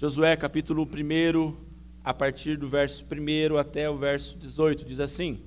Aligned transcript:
Josué 0.00 0.36
capítulo 0.36 0.84
1, 0.84 1.56
a 2.04 2.14
partir 2.14 2.56
do 2.56 2.68
verso 2.68 3.04
1 3.04 3.58
até 3.58 3.90
o 3.90 3.96
verso 3.96 4.38
18, 4.38 4.84
diz 4.84 5.00
assim: 5.00 5.40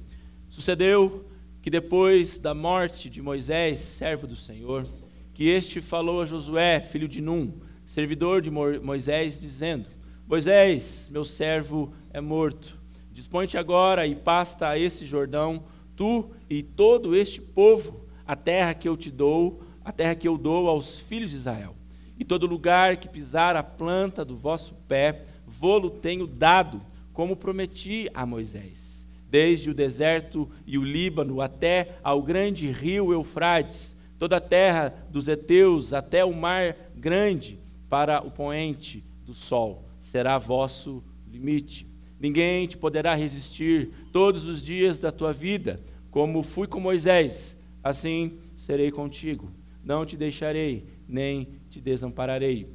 Sucedeu 0.49 1.25
que 1.61 1.69
depois 1.69 2.37
da 2.37 2.53
morte 2.53 3.09
de 3.09 3.21
Moisés, 3.21 3.79
servo 3.79 4.27
do 4.27 4.35
Senhor, 4.35 4.85
que 5.33 5.45
este 5.45 5.79
falou 5.79 6.21
a 6.21 6.25
Josué, 6.25 6.81
filho 6.81 7.07
de 7.07 7.21
Num, 7.21 7.61
servidor 7.85 8.41
de 8.41 8.51
Moisés, 8.51 9.39
dizendo: 9.39 9.85
Moisés, 10.27 11.07
meu 11.09 11.23
servo 11.23 11.93
é 12.11 12.19
morto. 12.19 12.77
Dispõe-te 13.09 13.57
agora 13.57 14.05
e 14.05 14.13
pasta 14.13 14.67
a 14.67 14.77
esse 14.77 15.05
Jordão, 15.05 15.63
tu 15.95 16.29
e 16.49 16.61
todo 16.61 17.15
este 17.15 17.39
povo, 17.39 18.05
a 18.27 18.35
terra 18.35 18.73
que 18.73 18.89
eu 18.89 18.97
te 18.97 19.09
dou, 19.09 19.63
a 19.81 19.93
terra 19.93 20.13
que 20.13 20.27
eu 20.27 20.37
dou 20.37 20.67
aos 20.67 20.99
filhos 20.99 21.29
de 21.29 21.37
Israel. 21.37 21.80
E 22.21 22.23
todo 22.23 22.45
lugar 22.45 22.97
que 22.97 23.09
pisar 23.09 23.55
a 23.55 23.63
planta 23.63 24.23
do 24.23 24.37
vosso 24.37 24.75
pé, 24.87 25.23
vou-lo 25.43 25.89
tenho 25.89 26.27
dado, 26.27 26.79
como 27.11 27.35
prometi 27.35 28.07
a 28.13 28.27
Moisés. 28.27 29.07
Desde 29.27 29.71
o 29.71 29.73
deserto 29.73 30.47
e 30.67 30.77
o 30.77 30.83
Líbano 30.83 31.41
até 31.41 31.97
ao 32.03 32.21
grande 32.21 32.69
rio 32.69 33.11
Eufrates, 33.11 33.97
toda 34.19 34.37
a 34.37 34.39
terra 34.39 34.93
dos 35.09 35.27
heteus 35.27 35.93
até 35.93 36.23
o 36.23 36.31
mar 36.31 36.75
grande, 36.95 37.57
para 37.89 38.23
o 38.23 38.29
poente 38.29 39.03
do 39.25 39.33
sol, 39.33 39.83
será 39.99 40.37
vosso 40.37 41.03
limite. 41.27 41.87
Ninguém 42.19 42.67
te 42.67 42.77
poderá 42.77 43.15
resistir 43.15 43.89
todos 44.13 44.45
os 44.45 44.61
dias 44.61 44.99
da 44.99 45.11
tua 45.11 45.33
vida, 45.33 45.81
como 46.11 46.43
fui 46.43 46.67
com 46.67 46.79
Moisés, 46.79 47.59
assim 47.83 48.37
serei 48.55 48.91
contigo. 48.91 49.51
Não 49.83 50.05
te 50.05 50.15
deixarei, 50.15 50.85
nem 51.07 51.59
te 51.71 51.81
desampararei. 51.81 52.67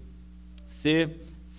Sê 0.66 1.08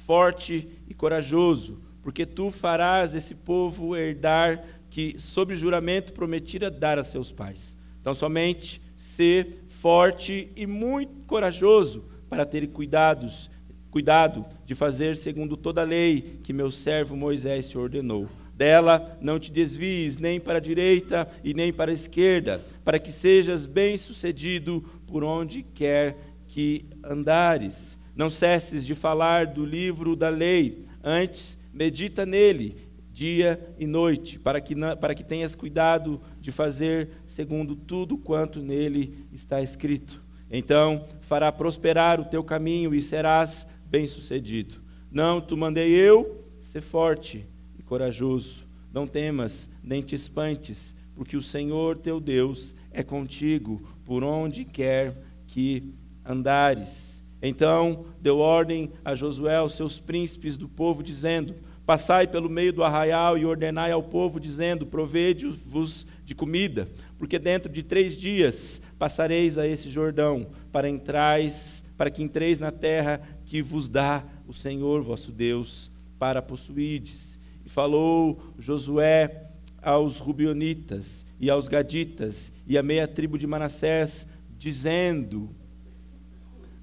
forte 0.05 0.67
e 0.89 0.93
corajoso, 0.93 1.81
porque 2.01 2.25
tu 2.25 2.49
farás 2.49 3.13
esse 3.13 3.35
povo 3.35 3.95
herdar 3.95 4.63
que, 4.89 5.15
sob 5.19 5.55
juramento, 5.55 6.13
prometira 6.13 6.71
dar 6.71 6.97
a 6.97 7.03
seus 7.03 7.31
pais. 7.31 7.75
Então, 8.01 8.13
somente 8.13 8.81
ser 8.95 9.65
forte 9.67 10.49
e 10.55 10.65
muito 10.65 11.25
corajoso 11.25 12.09
para 12.29 12.45
ter 12.45 12.67
cuidados, 12.67 13.49
cuidado 13.91 14.45
de 14.65 14.73
fazer 14.73 15.15
segundo 15.15 15.55
toda 15.55 15.81
a 15.81 15.85
lei 15.85 16.39
que 16.43 16.51
meu 16.51 16.71
servo 16.71 17.15
Moisés 17.15 17.69
te 17.69 17.77
ordenou. 17.77 18.27
Dela 18.55 19.17
não 19.21 19.39
te 19.39 19.51
desvies 19.51 20.17
nem 20.17 20.39
para 20.39 20.57
a 20.57 20.61
direita 20.61 21.29
e 21.43 21.53
nem 21.53 21.71
para 21.71 21.91
a 21.91 21.93
esquerda, 21.93 22.65
para 22.83 22.97
que 22.97 23.11
sejas 23.11 23.67
bem-sucedido 23.67 24.83
por 25.05 25.23
onde 25.23 25.61
quer 25.61 26.17
que 26.57 26.87
andares. 27.03 27.99
Não 28.15 28.31
cesses 28.31 28.83
de 28.83 28.95
falar 28.95 29.45
do 29.45 29.63
livro 29.63 30.15
da 30.15 30.27
lei, 30.27 30.87
antes 31.03 31.59
medita 31.71 32.25
nele 32.25 32.89
dia 33.13 33.75
e 33.77 33.85
noite, 33.85 34.39
para 34.39 34.59
que, 34.59 34.73
para 34.99 35.13
que 35.13 35.23
tenhas 35.23 35.53
cuidado 35.53 36.19
de 36.41 36.51
fazer 36.51 37.09
segundo 37.27 37.75
tudo 37.75 38.17
quanto 38.17 38.59
nele 38.59 39.27
está 39.31 39.61
escrito. 39.61 40.19
Então 40.49 41.05
fará 41.21 41.51
prosperar 41.51 42.19
o 42.19 42.25
teu 42.25 42.43
caminho 42.43 42.95
e 42.95 43.03
serás 43.03 43.67
bem-sucedido. 43.85 44.81
Não 45.11 45.39
te 45.39 45.55
mandei 45.55 45.91
eu, 45.91 46.43
ser 46.59 46.81
forte 46.81 47.45
e 47.77 47.83
corajoso. 47.83 48.65
Não 48.91 49.05
temas, 49.05 49.69
nem 49.83 50.01
te 50.01 50.15
espantes, 50.15 50.95
porque 51.13 51.37
o 51.37 51.41
Senhor 51.41 51.97
teu 51.97 52.19
Deus 52.19 52.75
é 52.89 53.03
contigo 53.03 53.79
por 54.03 54.23
onde 54.23 54.65
quer 54.65 55.15
que 55.45 55.93
andares. 56.27 57.23
Então 57.41 58.05
deu 58.19 58.39
ordem 58.39 58.91
a 59.05 59.15
Josué, 59.15 59.57
aos 59.57 59.75
seus 59.75 59.99
príncipes 59.99 60.57
do 60.57 60.67
povo, 60.67 61.03
dizendo: 61.03 61.55
Passai 61.85 62.27
pelo 62.27 62.49
meio 62.49 62.73
do 62.73 62.83
arraial 62.83 63.37
e 63.37 63.45
ordenai 63.45 63.91
ao 63.91 64.03
povo, 64.03 64.39
dizendo: 64.39 64.85
Provede-vos 64.85 66.07
de 66.25 66.35
comida, 66.35 66.89
porque 67.17 67.39
dentro 67.39 67.71
de 67.71 67.81
três 67.81 68.17
dias 68.17 68.81
passareis 68.99 69.57
a 69.57 69.65
esse 69.65 69.89
Jordão, 69.89 70.47
para 70.71 70.89
entrais, 70.89 71.85
para 71.97 72.11
que 72.11 72.21
entreis 72.21 72.59
na 72.59 72.71
terra 72.71 73.21
que 73.45 73.61
vos 73.61 73.87
dá 73.87 74.23
o 74.45 74.53
Senhor 74.53 75.01
vosso 75.01 75.31
Deus, 75.31 75.89
para 76.19 76.41
possuídes. 76.41 77.39
E 77.65 77.69
falou 77.69 78.41
Josué 78.59 79.43
aos 79.81 80.17
Rubionitas 80.17 81.25
e 81.39 81.49
aos 81.49 81.67
Gaditas 81.67 82.51
e 82.67 82.77
à 82.77 82.83
meia 82.83 83.07
tribo 83.07 83.37
de 83.37 83.47
Manassés, 83.47 84.27
dizendo: 84.57 85.55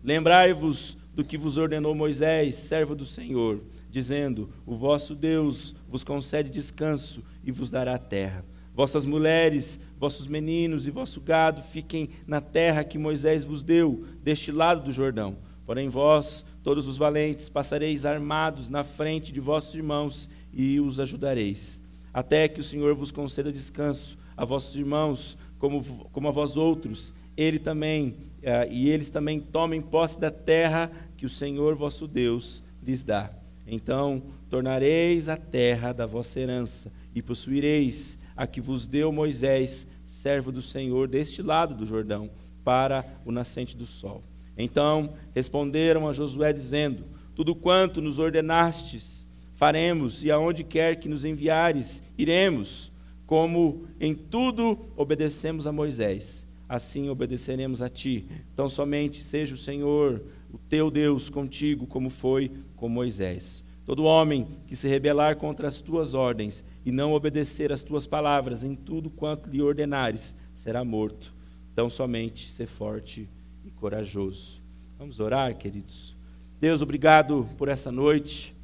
Lembrai-vos 0.05 0.99
do 1.15 1.25
que 1.25 1.39
vos 1.39 1.57
ordenou 1.57 1.95
Moisés, 1.95 2.57
servo 2.57 2.95
do 2.95 3.07
Senhor, 3.07 3.63
dizendo: 3.91 4.51
O 4.67 4.77
vosso 4.77 5.15
Deus 5.15 5.75
vos 5.89 6.05
concede 6.05 6.51
descanso 6.51 7.25
e 7.43 7.51
vos 7.51 7.71
dará 7.71 7.95
a 7.95 7.99
terra. 7.99 8.45
Vossas 8.75 9.07
mulheres, 9.07 9.81
vossos 9.99 10.27
meninos 10.27 10.87
e 10.87 10.91
vosso 10.91 11.23
gado 11.23 11.63
fiquem 11.63 12.11
na 12.27 12.41
terra 12.41 12.85
que 12.85 12.99
Moisés 12.99 13.45
vos 13.45 13.63
deu, 13.63 14.05
deste 14.23 14.53
lado 14.53 14.85
do 14.85 14.93
Jordão. 14.93 15.39
Porém, 15.65 15.89
vós, 15.89 16.45
todos 16.63 16.87
os 16.87 16.99
valentes, 16.99 17.49
passareis 17.49 18.05
armados 18.05 18.69
na 18.69 18.85
frente 18.85 19.33
de 19.33 19.41
vossos 19.41 19.75
irmãos 19.75 20.29
e 20.53 20.81
os 20.81 21.01
ajudareis, 21.01 21.81
até 22.13 22.47
que 22.47 22.61
o 22.61 22.65
Senhor 22.65 22.95
vos 22.95 23.11
conceda 23.11 23.51
descanso 23.51 24.19
a 24.37 24.45
vossos 24.45 24.77
irmãos, 24.77 25.39
como, 25.59 25.83
como 26.13 26.29
a 26.29 26.33
vós 26.33 26.59
outros, 26.59 27.15
ele 27.37 27.59
também 27.59 28.09
uh, 28.43 28.71
e 28.71 28.89
eles 28.91 29.11
também 29.11 29.41
tomem 29.41 29.81
posse 29.81 30.21
da 30.21 30.31
terra 30.31 30.91
que 31.17 31.27
o 31.27 31.31
Senhor 31.31 31.75
vosso 31.75 32.07
Deus 32.07 32.63
lhes 32.83 33.03
dá. 33.03 33.31
Então 33.67 34.23
tornareis 34.51 35.29
a 35.29 35.37
terra 35.37 35.93
da 35.93 36.07
vossa 36.07 36.39
herança 36.39 36.93
e 37.15 37.23
possuireis 37.23 38.19
a 38.37 38.47
que 38.47 38.61
vos 38.61 38.87
deu 38.87 39.11
Moisés, 39.13 39.87
servo 40.07 40.53
do 40.53 40.61
Senhor, 40.61 41.09
deste 41.09 41.41
lado 41.41 41.75
do 41.75 41.87
Jordão, 41.87 42.31
para 42.63 43.05
o 43.25 43.33
nascente 43.33 43.77
do 43.77 43.87
sol. 43.87 44.23
Então 44.57 45.15
responderam 45.35 46.09
a 46.09 46.13
Josué, 46.13 46.53
dizendo: 46.53 47.05
Tudo 47.35 47.55
quanto 47.55 48.01
nos 48.01 48.19
ordenastes, 48.19 49.27
faremos, 49.55 50.25
e 50.25 50.31
aonde 50.31 50.63
quer 50.65 50.97
que 50.97 51.09
nos 51.09 51.25
enviares, 51.25 52.03
iremos, 52.19 52.93
como 53.27 53.87
em 54.01 54.15
tudo 54.15 54.79
obedecemos 54.97 55.67
a 55.67 55.73
Moisés 55.73 56.47
assim 56.75 57.09
obedeceremos 57.09 57.81
a 57.81 57.89
ti. 57.89 58.27
Então 58.53 58.69
somente 58.69 59.23
seja 59.23 59.55
o 59.55 59.59
Senhor, 59.59 60.23
o 60.53 60.59
teu 60.59 60.91
Deus, 60.91 61.29
contigo, 61.29 61.87
como 61.87 62.11
foi 62.11 62.51
com 62.77 62.89
Moisés. 62.89 63.65
Todo 63.85 64.05
homem 64.05 64.47
que 64.67 64.75
se 64.75 64.89
rebelar 64.89 65.37
contra 65.37 65.69
as 65.69 65.81
tuas 65.81 66.15
ordens 66.15 66.65
e 66.85 66.93
não 66.93 67.13
obedecer 67.13 67.73
às 67.73 67.83
tuas 67.83 68.07
palavras 68.07 68.65
em 68.65 68.75
tudo 68.75 69.11
quanto 69.11 69.51
lhe 69.51 69.61
ordenares, 69.61 70.35
será 70.55 70.85
morto. 70.85 71.35
Então 71.73 71.91
somente 71.91 72.51
ser 72.51 72.67
forte 72.67 73.29
e 73.65 73.71
corajoso. 73.71 74.63
Vamos 74.99 75.21
orar, 75.21 75.57
queridos. 75.57 76.17
Deus, 76.61 76.81
obrigado 76.81 77.49
por 77.59 77.69
essa 77.69 77.91
noite. 77.91 78.55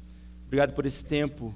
Obrigado 0.45 0.73
por 0.73 0.85
esse 0.85 1.03
tempo 1.03 1.53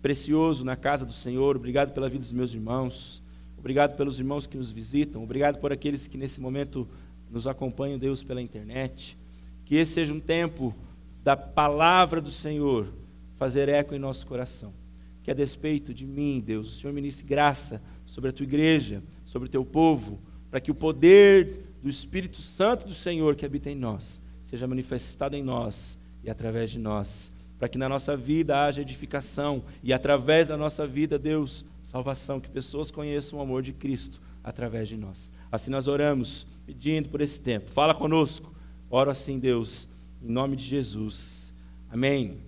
precioso 0.00 0.64
na 0.64 0.76
casa 0.76 1.06
do 1.06 1.12
Senhor. 1.12 1.56
Obrigado 1.56 1.92
pela 1.92 2.08
vida 2.08 2.22
dos 2.22 2.32
meus 2.32 2.52
irmãos. 2.52 3.21
Obrigado 3.62 3.96
pelos 3.96 4.18
irmãos 4.18 4.44
que 4.44 4.56
nos 4.56 4.72
visitam. 4.72 5.22
Obrigado 5.22 5.60
por 5.60 5.72
aqueles 5.72 6.08
que 6.08 6.18
nesse 6.18 6.40
momento 6.40 6.88
nos 7.30 7.46
acompanham, 7.46 7.96
Deus, 7.96 8.24
pela 8.24 8.42
internet. 8.42 9.16
Que 9.64 9.76
esse 9.76 9.92
seja 9.92 10.12
um 10.12 10.18
tempo 10.18 10.74
da 11.22 11.36
palavra 11.36 12.20
do 12.20 12.28
Senhor 12.28 12.92
fazer 13.36 13.68
eco 13.68 13.94
em 13.94 14.00
nosso 14.00 14.26
coração. 14.26 14.74
Que 15.22 15.30
a 15.30 15.34
despeito 15.34 15.94
de 15.94 16.04
mim, 16.08 16.42
Deus, 16.44 16.66
o 16.66 16.80
Senhor 16.80 16.92
ministre 16.92 17.24
graça 17.24 17.80
sobre 18.04 18.30
a 18.30 18.32
tua 18.32 18.42
igreja, 18.42 19.00
sobre 19.24 19.46
o 19.46 19.50
teu 19.50 19.64
povo, 19.64 20.20
para 20.50 20.60
que 20.60 20.72
o 20.72 20.74
poder 20.74 21.76
do 21.80 21.88
Espírito 21.88 22.38
Santo 22.38 22.84
do 22.84 22.94
Senhor 22.94 23.36
que 23.36 23.46
habita 23.46 23.70
em 23.70 23.76
nós 23.76 24.20
seja 24.42 24.66
manifestado 24.66 25.36
em 25.36 25.42
nós 25.42 25.96
e 26.24 26.28
através 26.28 26.68
de 26.68 26.80
nós 26.80 27.30
para 27.62 27.68
que 27.68 27.78
na 27.78 27.88
nossa 27.88 28.16
vida 28.16 28.64
haja 28.64 28.82
edificação 28.82 29.62
e 29.84 29.92
através 29.92 30.48
da 30.48 30.56
nossa 30.56 30.84
vida, 30.84 31.16
Deus, 31.16 31.64
salvação, 31.92 32.40
que 32.40 32.48
pessoas 32.48 32.90
conheçam 32.90 33.38
o 33.38 33.42
amor 33.42 33.62
de 33.62 33.70
Cristo 33.70 34.18
através 34.42 34.88
de 34.88 34.96
nós. 34.96 35.30
Assim 35.50 35.70
nós 35.70 35.86
oramos, 35.86 36.46
pedindo 36.64 37.10
por 37.10 37.20
esse 37.20 37.38
tempo. 37.38 37.70
Fala 37.70 37.94
conosco. 37.94 38.50
Oro 38.88 39.10
assim, 39.10 39.38
Deus, 39.38 39.86
em 40.22 40.32
nome 40.32 40.56
de 40.56 40.64
Jesus. 40.64 41.52
Amém. 41.90 42.38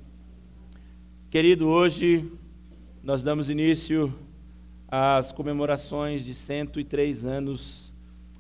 Querido, 1.29 1.69
hoje 1.69 2.33
nós 3.03 3.23
damos 3.23 3.51
início 3.51 4.19
às 4.89 5.31
comemorações 5.31 6.25
de 6.25 6.33
103 6.33 7.27
anos 7.27 7.93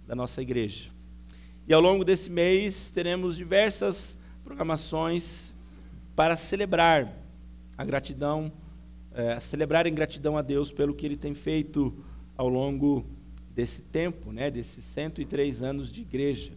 da 0.06 0.14
nossa 0.14 0.40
igreja. 0.40 0.88
E 1.68 1.74
ao 1.74 1.82
longo 1.82 2.02
desse 2.02 2.30
mês 2.30 2.90
teremos 2.90 3.36
diversas 3.36 4.16
programações 4.42 5.52
para 6.16 6.34
celebrar 6.34 7.12
a 7.76 7.84
gratidão, 7.84 8.50
é, 9.14 9.38
celebrar 9.38 9.86
em 9.86 9.94
gratidão 9.94 10.36
a 10.36 10.42
Deus 10.42 10.72
pelo 10.72 10.94
que 10.94 11.06
Ele 11.06 11.16
tem 11.16 11.32
feito 11.32 11.94
ao 12.36 12.48
longo 12.48 13.04
desse 13.54 13.82
tempo, 13.82 14.32
né, 14.32 14.50
desses 14.50 14.84
103 14.84 15.62
anos 15.62 15.92
de 15.92 16.02
igreja. 16.02 16.52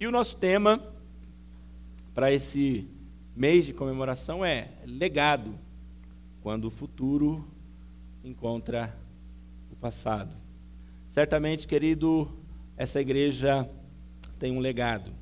E 0.00 0.06
o 0.06 0.10
nosso 0.10 0.36
tema 0.36 0.82
para 2.12 2.32
esse 2.32 2.88
mês 3.34 3.64
de 3.66 3.72
comemoração 3.72 4.44
é 4.44 4.68
legado, 4.84 5.54
quando 6.42 6.64
o 6.64 6.70
futuro 6.70 7.46
encontra 8.24 8.96
o 9.70 9.76
passado. 9.76 10.36
Certamente, 11.08 11.68
querido, 11.68 12.28
essa 12.76 13.00
igreja 13.00 13.68
tem 14.38 14.52
um 14.52 14.58
legado. 14.58 15.12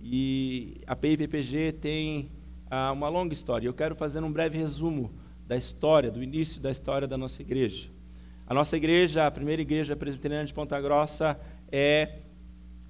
E 0.00 0.80
a 0.86 0.94
PIPPG 0.94 1.72
tem 1.72 2.30
ah, 2.70 2.92
uma 2.92 3.08
longa 3.08 3.32
história. 3.32 3.66
Eu 3.66 3.74
quero 3.74 3.94
fazer 3.94 4.22
um 4.22 4.32
breve 4.32 4.56
resumo 4.56 5.10
da 5.50 5.56
história, 5.56 6.10
do 6.12 6.22
início 6.22 6.60
da 6.60 6.70
história 6.70 7.08
da 7.08 7.18
nossa 7.18 7.42
igreja. 7.42 7.88
A 8.46 8.54
nossa 8.54 8.76
igreja, 8.76 9.26
a 9.26 9.30
primeira 9.32 9.60
igreja 9.60 9.96
presbiteriana 9.96 10.44
de 10.44 10.54
Ponta 10.54 10.80
Grossa, 10.80 11.36
é, 11.72 12.18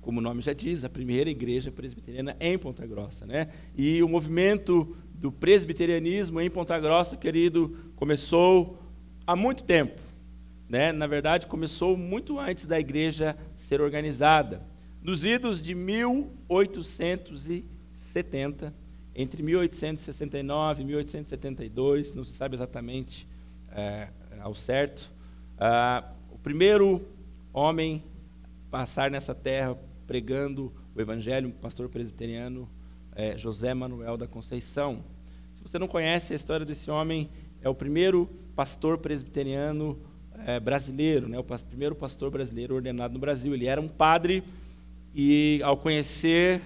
como 0.02 0.18
o 0.18 0.22
nome 0.22 0.42
já 0.42 0.52
diz, 0.52 0.84
a 0.84 0.90
primeira 0.90 1.30
igreja 1.30 1.72
presbiteriana 1.72 2.36
em 2.38 2.58
Ponta 2.58 2.86
Grossa. 2.86 3.24
Né? 3.24 3.48
E 3.74 4.02
o 4.02 4.08
movimento 4.10 4.94
do 5.14 5.32
presbiterianismo 5.32 6.38
em 6.38 6.50
Ponta 6.50 6.78
Grossa, 6.78 7.16
querido, 7.16 7.74
começou 7.96 8.78
há 9.26 9.34
muito 9.34 9.64
tempo. 9.64 9.98
Né? 10.68 10.92
Na 10.92 11.06
verdade, 11.06 11.46
começou 11.46 11.96
muito 11.96 12.38
antes 12.38 12.66
da 12.66 12.78
igreja 12.78 13.34
ser 13.56 13.80
organizada. 13.80 14.62
Nos 15.02 15.24
idos 15.24 15.64
de 15.64 15.74
1870, 15.74 18.74
entre 19.14 19.42
1869 19.42 20.82
e 20.82 20.84
1872, 20.84 22.14
não 22.14 22.24
se 22.24 22.32
sabe 22.32 22.54
exatamente 22.54 23.26
é, 23.72 24.08
ao 24.40 24.54
certo, 24.54 25.10
ah, 25.58 26.04
o 26.30 26.38
primeiro 26.38 27.06
homem 27.52 28.02
passar 28.70 29.10
nessa 29.10 29.34
terra 29.34 29.76
pregando 30.06 30.72
o 30.94 31.00
evangelho, 31.00 31.48
um 31.48 31.52
pastor 31.52 31.88
presbiteriano, 31.88 32.68
é, 33.14 33.36
José 33.36 33.74
Manuel 33.74 34.16
da 34.16 34.26
Conceição. 34.26 35.04
Se 35.52 35.62
você 35.62 35.78
não 35.78 35.86
conhece 35.86 36.32
a 36.32 36.36
história 36.36 36.64
desse 36.64 36.90
homem, 36.90 37.28
é 37.60 37.68
o 37.68 37.74
primeiro 37.74 38.28
pastor 38.56 38.98
presbiteriano 38.98 39.98
é, 40.46 40.58
brasileiro, 40.58 41.28
né, 41.28 41.38
o 41.38 41.44
primeiro 41.44 41.94
pastor 41.94 42.30
brasileiro 42.30 42.74
ordenado 42.76 43.14
no 43.14 43.20
Brasil. 43.20 43.52
Ele 43.52 43.66
era 43.66 43.80
um 43.80 43.88
padre 43.88 44.42
e, 45.14 45.60
ao 45.62 45.76
conhecer 45.76 46.62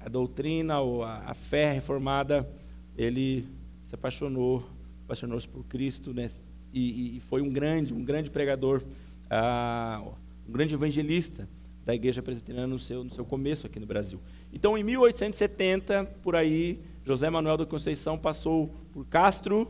a 0.00 0.08
doutrina, 0.08 0.76
a, 0.76 1.30
a 1.30 1.34
fé 1.34 1.72
reformada, 1.72 2.48
ele 2.96 3.46
se 3.84 3.94
apaixonou, 3.94 4.66
apaixonou-se 5.04 5.48
por 5.48 5.64
Cristo 5.64 6.14
né, 6.14 6.26
e, 6.72 7.16
e, 7.16 7.20
foi 7.20 7.42
um 7.42 7.50
grande, 7.50 7.92
um 7.92 8.02
grande 8.02 8.30
pregador, 8.30 8.82
uh, 9.26 10.12
um 10.48 10.52
grande 10.52 10.74
evangelista 10.74 11.48
da 11.84 11.94
igreja 11.94 12.22
presbiteriana 12.22 12.66
no 12.66 12.78
seu, 12.78 13.04
no 13.04 13.10
seu 13.10 13.24
começo 13.24 13.66
aqui 13.66 13.80
no 13.80 13.86
Brasil. 13.86 14.20
Então, 14.52 14.76
em 14.76 14.84
1870, 14.84 16.04
por 16.22 16.36
aí, 16.36 16.80
José 17.04 17.28
Manuel 17.28 17.56
da 17.56 17.66
Conceição 17.66 18.18
passou 18.18 18.74
por 18.92 19.04
Castro 19.06 19.68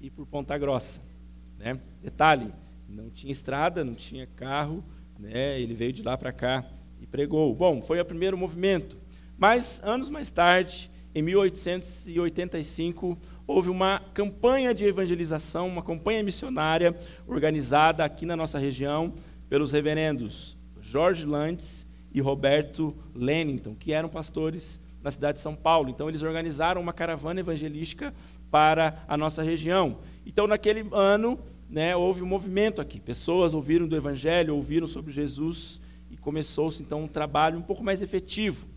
e 0.00 0.10
por 0.10 0.26
Ponta 0.26 0.56
Grossa. 0.58 1.00
Né? 1.58 1.78
Detalhe, 2.02 2.52
não 2.88 3.10
tinha 3.10 3.30
estrada, 3.30 3.84
não 3.84 3.94
tinha 3.94 4.26
carro, 4.26 4.82
né? 5.18 5.60
ele 5.60 5.74
veio 5.74 5.92
de 5.92 6.02
lá 6.02 6.16
para 6.16 6.32
cá 6.32 6.64
e 7.00 7.06
pregou. 7.06 7.54
Bom, 7.54 7.80
foi 7.80 8.00
o 8.00 8.04
primeiro 8.04 8.36
movimento. 8.36 8.96
Mas, 9.40 9.80
anos 9.82 10.10
mais 10.10 10.30
tarde, 10.30 10.90
em 11.14 11.22
1885, 11.22 13.18
houve 13.46 13.70
uma 13.70 14.02
campanha 14.12 14.74
de 14.74 14.84
evangelização, 14.84 15.66
uma 15.66 15.82
campanha 15.82 16.22
missionária 16.22 16.94
organizada 17.26 18.04
aqui 18.04 18.26
na 18.26 18.36
nossa 18.36 18.58
região 18.58 19.14
pelos 19.48 19.72
reverendos 19.72 20.58
Jorge 20.78 21.24
Lantes 21.24 21.86
e 22.12 22.20
Roberto 22.20 22.94
Lennington, 23.14 23.74
que 23.74 23.94
eram 23.94 24.10
pastores 24.10 24.78
na 25.02 25.10
cidade 25.10 25.38
de 25.38 25.42
São 25.42 25.56
Paulo. 25.56 25.88
Então, 25.88 26.10
eles 26.10 26.20
organizaram 26.20 26.78
uma 26.78 26.92
caravana 26.92 27.40
evangelística 27.40 28.12
para 28.50 29.02
a 29.08 29.16
nossa 29.16 29.42
região. 29.42 30.00
Então, 30.26 30.46
naquele 30.46 30.86
ano, 30.92 31.38
né, 31.66 31.96
houve 31.96 32.20
um 32.22 32.26
movimento 32.26 32.78
aqui. 32.78 33.00
Pessoas 33.00 33.54
ouviram 33.54 33.88
do 33.88 33.96
Evangelho, 33.96 34.54
ouviram 34.54 34.86
sobre 34.86 35.10
Jesus 35.10 35.80
e 36.10 36.16
começou-se 36.18 36.82
então 36.82 37.04
um 37.04 37.08
trabalho 37.08 37.58
um 37.58 37.62
pouco 37.62 37.82
mais 37.82 38.02
efetivo. 38.02 38.68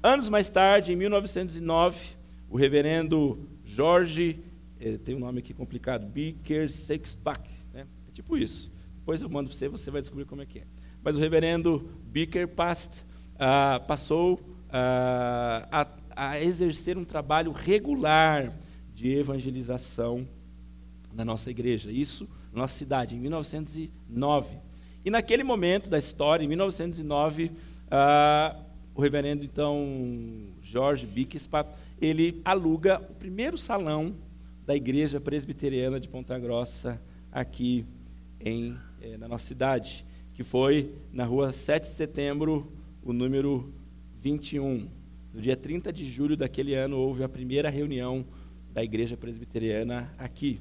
Anos 0.00 0.28
mais 0.28 0.48
tarde, 0.48 0.92
em 0.92 0.96
1909, 0.96 2.10
o 2.48 2.56
reverendo 2.56 3.48
Jorge, 3.64 4.38
eh, 4.80 4.96
tem 4.96 5.16
um 5.16 5.18
nome 5.18 5.40
aqui 5.40 5.52
complicado, 5.52 6.06
Bicker 6.06 6.70
Sexbach, 6.70 7.42
né? 7.74 7.84
é 8.08 8.12
tipo 8.12 8.36
isso. 8.36 8.72
Depois 8.96 9.22
eu 9.22 9.28
mando 9.28 9.50
para 9.50 9.58
você, 9.58 9.68
você 9.68 9.90
vai 9.90 10.00
descobrir 10.00 10.24
como 10.24 10.40
é 10.40 10.46
que 10.46 10.60
é. 10.60 10.64
Mas 11.02 11.16
o 11.16 11.18
reverendo 11.18 11.90
Bicker 12.04 12.46
Past 12.46 13.02
ah, 13.40 13.80
passou 13.88 14.40
ah, 14.70 15.66
a, 16.14 16.30
a 16.30 16.40
exercer 16.40 16.96
um 16.96 17.04
trabalho 17.04 17.50
regular 17.50 18.56
de 18.94 19.10
evangelização 19.10 20.28
na 21.12 21.24
nossa 21.24 21.50
igreja, 21.50 21.90
isso 21.90 22.28
na 22.52 22.60
nossa 22.60 22.74
cidade, 22.74 23.16
em 23.16 23.18
1909. 23.18 24.58
E 25.04 25.10
naquele 25.10 25.42
momento 25.42 25.90
da 25.90 25.98
história, 25.98 26.44
em 26.44 26.48
1909, 26.48 27.50
ah, 27.90 28.54
o 28.98 29.00
reverendo, 29.00 29.44
então, 29.44 29.86
Jorge 30.60 31.06
Bixpa, 31.06 31.64
ele 32.00 32.42
aluga 32.44 33.00
o 33.08 33.14
primeiro 33.14 33.56
salão 33.56 34.12
da 34.66 34.74
igreja 34.74 35.20
presbiteriana 35.20 36.00
de 36.00 36.08
Ponta 36.08 36.36
Grossa, 36.36 37.00
aqui 37.30 37.86
em, 38.44 38.76
eh, 39.00 39.16
na 39.16 39.28
nossa 39.28 39.46
cidade, 39.46 40.04
que 40.34 40.42
foi 40.42 40.92
na 41.12 41.24
rua 41.24 41.52
7 41.52 41.84
de 41.84 41.94
setembro, 41.94 42.72
o 43.00 43.12
número 43.12 43.72
21. 44.16 44.88
No 45.32 45.40
dia 45.40 45.56
30 45.56 45.92
de 45.92 46.04
julho 46.04 46.36
daquele 46.36 46.74
ano, 46.74 46.98
houve 46.98 47.22
a 47.22 47.28
primeira 47.28 47.70
reunião 47.70 48.26
da 48.74 48.82
igreja 48.82 49.16
presbiteriana 49.16 50.12
aqui. 50.18 50.60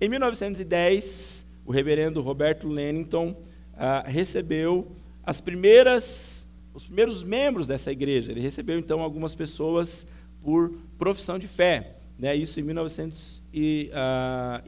Em 0.00 0.08
1910, 0.08 1.52
o 1.66 1.72
reverendo 1.72 2.20
Roberto 2.20 2.68
Lennington 2.68 3.42
ah, 3.74 4.04
recebeu 4.06 4.92
as 5.24 5.40
primeiras, 5.40 6.46
os 6.74 6.86
primeiros 6.86 7.22
membros 7.22 7.66
dessa 7.66 7.92
igreja. 7.92 8.32
Ele 8.32 8.40
recebeu 8.40 8.78
então 8.78 9.00
algumas 9.00 9.34
pessoas 9.34 10.06
por 10.42 10.72
profissão 10.98 11.38
de 11.38 11.46
fé. 11.46 11.96
Né? 12.18 12.34
Isso 12.36 12.60
em 12.60 12.62
1910, 12.62 13.90
ah, 13.92 14.62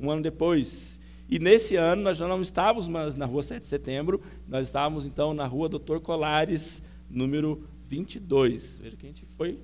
um 0.00 0.10
ano 0.10 0.22
depois. 0.22 0.98
E 1.28 1.38
nesse 1.38 1.76
ano 1.76 2.02
nós 2.02 2.16
já 2.16 2.26
não 2.26 2.40
estávamos 2.40 2.88
mais 2.88 3.14
na 3.14 3.26
rua 3.26 3.42
7 3.42 3.60
de 3.62 3.68
setembro, 3.68 4.22
nós 4.46 4.66
estávamos 4.66 5.04
então 5.04 5.34
na 5.34 5.46
rua 5.46 5.68
Doutor 5.68 6.00
Colares, 6.00 6.82
número 7.10 7.68
22. 7.82 8.78
Veja 8.82 8.96
que 8.96 9.06
a 9.06 9.08
gente 9.08 9.26
foi 9.36 9.58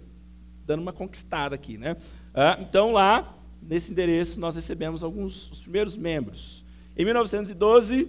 dando 0.67 0.81
uma 0.81 0.93
conquistada 0.93 1.55
aqui. 1.55 1.79
Né? 1.79 1.97
Ah, 2.35 2.59
então 2.61 2.93
lá 2.93 3.39
nesse 3.63 3.93
endereço 3.93 4.39
nós 4.39 4.57
recebemos 4.57 5.03
alguns 5.03 5.51
os 5.51 5.63
primeiros 5.63 5.97
membros. 5.97 6.65
Em 6.97 7.05
1912, 7.05 8.09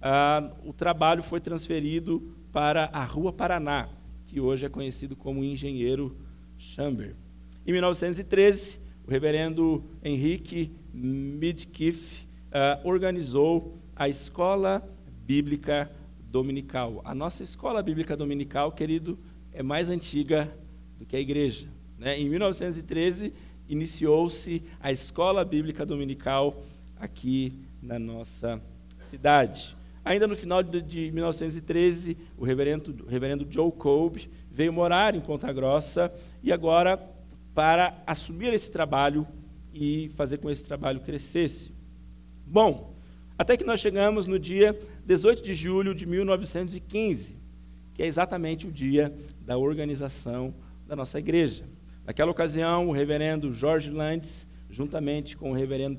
ah, 0.00 0.52
o 0.64 0.72
trabalho 0.72 1.22
foi 1.22 1.40
transferido 1.40 2.34
para 2.52 2.90
a 2.92 3.04
Rua 3.04 3.32
Paraná, 3.32 3.88
que 4.24 4.40
hoje 4.40 4.66
é 4.66 4.68
conhecido 4.68 5.14
como 5.14 5.44
Engenheiro 5.44 6.16
Chamber. 6.58 7.14
Em 7.66 7.72
1913, 7.72 8.78
o 9.06 9.10
reverendo 9.10 9.84
Henrique 10.02 10.72
Midkiff 10.92 12.26
ah, 12.52 12.80
organizou 12.84 13.78
a 13.94 14.08
Escola 14.08 14.82
Bíblica 15.26 15.90
Dominical. 16.30 17.00
A 17.04 17.14
nossa 17.14 17.42
Escola 17.42 17.82
Bíblica 17.82 18.16
Dominical, 18.16 18.72
querido, 18.72 19.18
é 19.52 19.62
mais 19.62 19.88
antiga 19.88 20.50
do 20.98 21.04
que 21.04 21.16
a 21.16 21.20
igreja. 21.20 21.68
Né? 21.98 22.18
Em 22.18 22.28
1913, 22.28 23.32
iniciou-se 23.68 24.62
a 24.80 24.92
escola 24.92 25.44
bíblica 25.44 25.84
dominical 25.84 26.62
aqui 26.98 27.52
na 27.82 27.98
nossa 27.98 28.62
cidade. 29.00 29.75
Ainda 30.06 30.28
no 30.28 30.36
final 30.36 30.62
de 30.62 31.10
1913, 31.10 32.16
o 32.38 32.44
reverendo, 32.44 33.04
o 33.04 33.08
reverendo 33.08 33.44
Joe 33.50 33.72
Kolb 33.72 34.30
veio 34.48 34.72
morar 34.72 35.16
em 35.16 35.20
Ponta 35.20 35.52
Grossa 35.52 36.14
e 36.44 36.52
agora 36.52 36.96
para 37.52 38.00
assumir 38.06 38.54
esse 38.54 38.70
trabalho 38.70 39.26
e 39.74 40.08
fazer 40.14 40.38
com 40.38 40.46
que 40.46 40.52
esse 40.52 40.62
trabalho 40.62 41.00
crescesse. 41.00 41.72
Bom, 42.46 42.94
até 43.36 43.56
que 43.56 43.64
nós 43.64 43.80
chegamos 43.80 44.28
no 44.28 44.38
dia 44.38 44.78
18 45.04 45.42
de 45.42 45.54
julho 45.54 45.92
de 45.92 46.06
1915, 46.06 47.34
que 47.92 48.00
é 48.00 48.06
exatamente 48.06 48.68
o 48.68 48.70
dia 48.70 49.12
da 49.40 49.58
organização 49.58 50.54
da 50.86 50.94
nossa 50.94 51.18
igreja. 51.18 51.64
Naquela 52.04 52.30
ocasião, 52.30 52.88
o 52.88 52.92
reverendo 52.92 53.52
Jorge 53.52 53.90
Landes, 53.90 54.46
juntamente 54.70 55.36
com 55.36 55.50
o 55.50 55.54
reverendo 55.54 55.98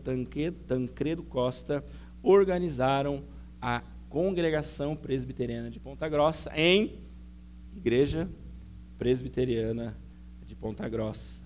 Tancredo 0.65 1.23
Costa, 1.23 1.83
organizaram 2.23 3.25
a 3.61 3.83
Congregação 4.09 4.95
Presbiteriana 4.95 5.69
de 5.69 5.79
Ponta 5.79 6.07
Grossa 6.07 6.51
em 6.55 6.99
Igreja 7.75 8.29
Presbiteriana 8.97 9.97
de 10.45 10.55
Ponta 10.55 10.87
Grossa. 10.87 11.43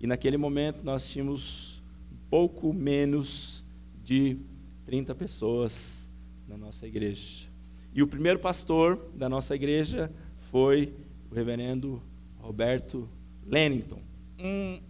E 0.00 0.06
naquele 0.06 0.36
momento 0.36 0.84
nós 0.84 1.08
tínhamos 1.08 1.82
pouco 2.28 2.72
menos 2.72 3.64
de 4.02 4.36
30 4.84 5.14
pessoas 5.14 6.08
na 6.48 6.56
nossa 6.56 6.86
igreja. 6.86 7.48
E 7.94 8.02
o 8.02 8.06
primeiro 8.06 8.38
pastor 8.38 9.10
da 9.14 9.28
nossa 9.28 9.54
igreja 9.54 10.10
foi 10.50 10.94
o 11.30 11.34
reverendo 11.34 12.02
Roberto 12.38 13.08
Lennington. 13.46 14.00
Um, 14.40 14.80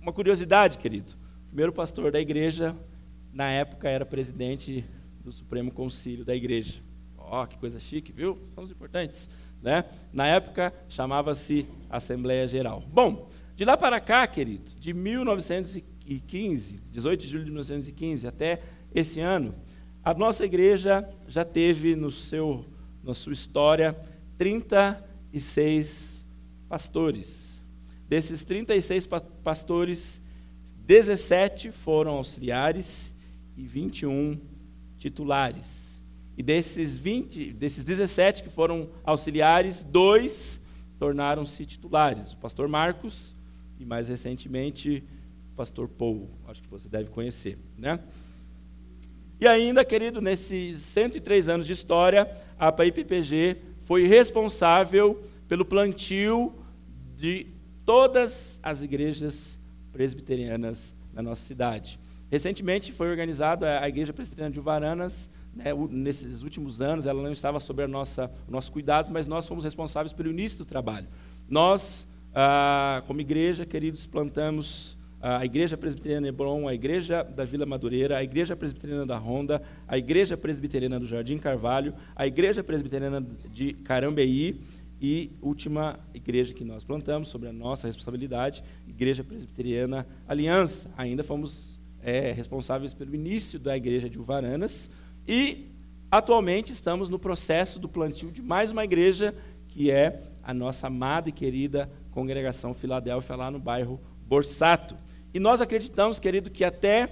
uma 0.00 0.12
curiosidade, 0.12 0.78
querido. 0.78 1.12
O 1.44 1.46
primeiro 1.48 1.72
pastor 1.72 2.12
da 2.12 2.20
igreja, 2.20 2.76
na 3.32 3.50
época, 3.50 3.88
era 3.88 4.06
presidente 4.06 4.84
do 5.22 5.30
Supremo 5.30 5.70
Concílio 5.70 6.24
da 6.24 6.34
igreja. 6.34 6.80
Ó, 7.16 7.42
oh, 7.42 7.46
que 7.46 7.58
coisa 7.58 7.78
chique, 7.78 8.12
viu? 8.12 8.38
Somos 8.54 8.70
importantes. 8.70 9.28
Né? 9.62 9.84
Na 10.12 10.26
época, 10.26 10.72
chamava-se 10.88 11.66
Assembleia 11.88 12.48
Geral. 12.48 12.82
Bom, 12.92 13.28
de 13.54 13.64
lá 13.64 13.76
para 13.76 14.00
cá, 14.00 14.26
querido, 14.26 14.70
de 14.80 14.94
1915, 14.94 16.80
18 16.90 17.20
de 17.20 17.28
julho 17.28 17.44
de 17.44 17.50
1915 17.50 18.26
até 18.26 18.62
esse 18.94 19.20
ano, 19.20 19.54
a 20.02 20.14
nossa 20.14 20.46
igreja 20.46 21.06
já 21.28 21.44
teve 21.44 21.94
no 21.94 22.10
seu, 22.10 22.64
na 23.04 23.12
sua 23.12 23.34
história 23.34 23.94
36 24.38 26.24
pastores. 26.68 27.60
Desses 28.08 28.44
36 28.44 29.06
pastores, 29.44 30.22
17 30.86 31.70
foram 31.70 32.12
auxiliares 32.12 33.14
e 33.56 33.62
21 33.62 34.40
titulares. 35.00 36.00
E 36.36 36.42
desses 36.42 36.96
20, 36.96 37.52
desses 37.54 37.82
17 37.82 38.44
que 38.44 38.48
foram 38.50 38.88
auxiliares, 39.02 39.82
dois 39.82 40.66
tornaram-se 40.98 41.66
titulares. 41.66 42.34
O 42.34 42.36
pastor 42.36 42.68
Marcos 42.68 43.34
e 43.78 43.84
mais 43.84 44.08
recentemente 44.08 45.02
o 45.52 45.56
pastor 45.56 45.88
Paul, 45.88 46.30
acho 46.46 46.62
que 46.62 46.68
você 46.68 46.88
deve 46.88 47.08
conhecer, 47.08 47.58
né? 47.76 47.98
E 49.40 49.48
ainda, 49.48 49.84
querido, 49.86 50.20
nesses 50.20 50.80
103 50.80 51.48
anos 51.48 51.66
de 51.66 51.72
história, 51.72 52.30
a 52.58 52.70
PIPPG 52.70 53.56
foi 53.80 54.06
responsável 54.06 55.22
pelo 55.48 55.64
plantio 55.64 56.52
de 57.16 57.46
todas 57.86 58.60
as 58.62 58.82
igrejas 58.82 59.58
presbiterianas 59.92 60.94
na 61.12 61.22
nossa 61.22 61.42
cidade. 61.42 61.98
Recentemente 62.30 62.92
foi 62.92 63.10
organizada 63.10 63.80
a 63.80 63.88
Igreja 63.88 64.12
Presbiteriana 64.12 64.52
de 64.52 64.60
Uvaranas, 64.60 65.28
né, 65.54 65.72
nesses 65.90 66.42
últimos 66.42 66.80
anos, 66.80 67.06
ela 67.06 67.20
não 67.20 67.32
estava 67.32 67.58
sob 67.58 67.84
nossa, 67.86 68.30
o 68.46 68.52
nosso 68.52 68.70
cuidado, 68.70 69.10
mas 69.10 69.26
nós 69.26 69.48
fomos 69.48 69.64
responsáveis 69.64 70.12
pelo 70.12 70.30
início 70.30 70.58
do 70.58 70.64
trabalho. 70.64 71.08
Nós, 71.48 72.06
ah, 72.32 73.02
como 73.06 73.20
igreja, 73.20 73.66
queridos, 73.66 74.06
plantamos 74.06 74.96
a 75.20 75.44
Igreja 75.44 75.76
Presbiteriana 75.76 76.28
Hebron, 76.28 76.66
a 76.66 76.74
Igreja 76.74 77.22
da 77.22 77.44
Vila 77.44 77.66
Madureira, 77.66 78.16
a 78.16 78.22
Igreja 78.22 78.56
Presbiteriana 78.56 79.04
da 79.04 79.18
Ronda, 79.18 79.60
a 79.86 79.98
Igreja 79.98 80.36
Presbiteriana 80.36 80.98
do 80.98 81.06
Jardim 81.06 81.36
Carvalho, 81.36 81.92
a 82.16 82.26
Igreja 82.26 82.64
Presbiteriana 82.64 83.20
de 83.52 83.74
Carambeí 83.74 84.60
e 85.00 85.30
última 85.42 85.98
igreja 86.12 86.52
que 86.52 86.64
nós 86.64 86.84
plantamos, 86.84 87.28
sobre 87.28 87.48
a 87.48 87.52
nossa 87.52 87.86
responsabilidade, 87.86 88.62
Igreja 88.86 89.24
Presbiteriana 89.24 90.06
Aliança. 90.28 90.90
Ainda 90.96 91.22
fomos 91.24 91.79
é, 92.02 92.32
responsáveis 92.32 92.94
pelo 92.94 93.14
início 93.14 93.58
da 93.58 93.76
Igreja 93.76 94.08
de 94.08 94.18
Uvaranas 94.18 94.90
e 95.26 95.70
atualmente 96.10 96.72
estamos 96.72 97.08
no 97.08 97.18
processo 97.18 97.78
do 97.78 97.88
plantio 97.88 98.30
de 98.30 98.42
mais 98.42 98.72
uma 98.72 98.84
igreja, 98.84 99.34
que 99.68 99.90
é 99.90 100.20
a 100.42 100.52
nossa 100.52 100.88
amada 100.88 101.28
e 101.28 101.32
querida 101.32 101.90
Congregação 102.10 102.74
Filadélfia, 102.74 103.36
lá 103.36 103.50
no 103.50 103.58
bairro 103.58 104.00
Borsato. 104.26 104.96
E 105.32 105.38
nós 105.38 105.60
acreditamos, 105.60 106.18
querido, 106.18 106.50
que 106.50 106.64
até 106.64 107.08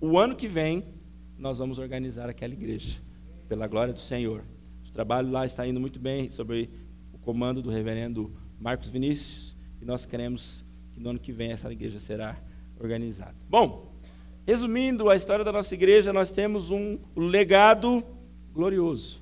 o 0.00 0.18
ano 0.18 0.34
que 0.34 0.48
vem 0.48 0.84
nós 1.38 1.58
vamos 1.58 1.78
organizar 1.78 2.28
aquela 2.28 2.52
igreja, 2.52 3.00
pela 3.48 3.66
glória 3.66 3.92
do 3.92 4.00
Senhor. 4.00 4.44
O 4.88 4.92
trabalho 4.92 5.30
lá 5.30 5.46
está 5.46 5.66
indo 5.66 5.80
muito 5.80 5.98
bem, 5.98 6.28
sobre 6.30 6.70
o 7.12 7.18
comando 7.18 7.62
do 7.62 7.70
reverendo 7.70 8.32
Marcos 8.58 8.88
Vinícius, 8.88 9.56
e 9.80 9.84
nós 9.84 10.04
queremos 10.04 10.64
que 10.92 11.00
no 11.00 11.10
ano 11.10 11.18
que 11.18 11.32
vem 11.32 11.50
essa 11.50 11.70
igreja 11.72 11.98
será 11.98 12.36
organizada. 12.78 13.34
Bom, 13.48 13.91
resumindo 14.46 15.08
a 15.10 15.16
história 15.16 15.44
da 15.44 15.52
nossa 15.52 15.74
igreja, 15.74 16.12
nós 16.12 16.30
temos 16.30 16.70
um 16.70 16.98
legado 17.16 18.04
glorioso. 18.52 19.20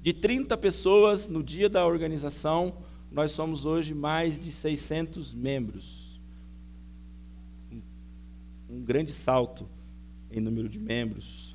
De 0.00 0.12
30 0.12 0.56
pessoas 0.56 1.28
no 1.28 1.42
dia 1.42 1.68
da 1.68 1.86
organização, 1.86 2.76
nós 3.10 3.32
somos 3.32 3.64
hoje 3.64 3.94
mais 3.94 4.38
de 4.38 4.50
600 4.50 5.34
membros 5.34 6.12
um 8.72 8.82
grande 8.82 9.12
salto 9.12 9.68
em 10.30 10.40
número 10.40 10.68
de 10.68 10.78
membros. 10.78 11.54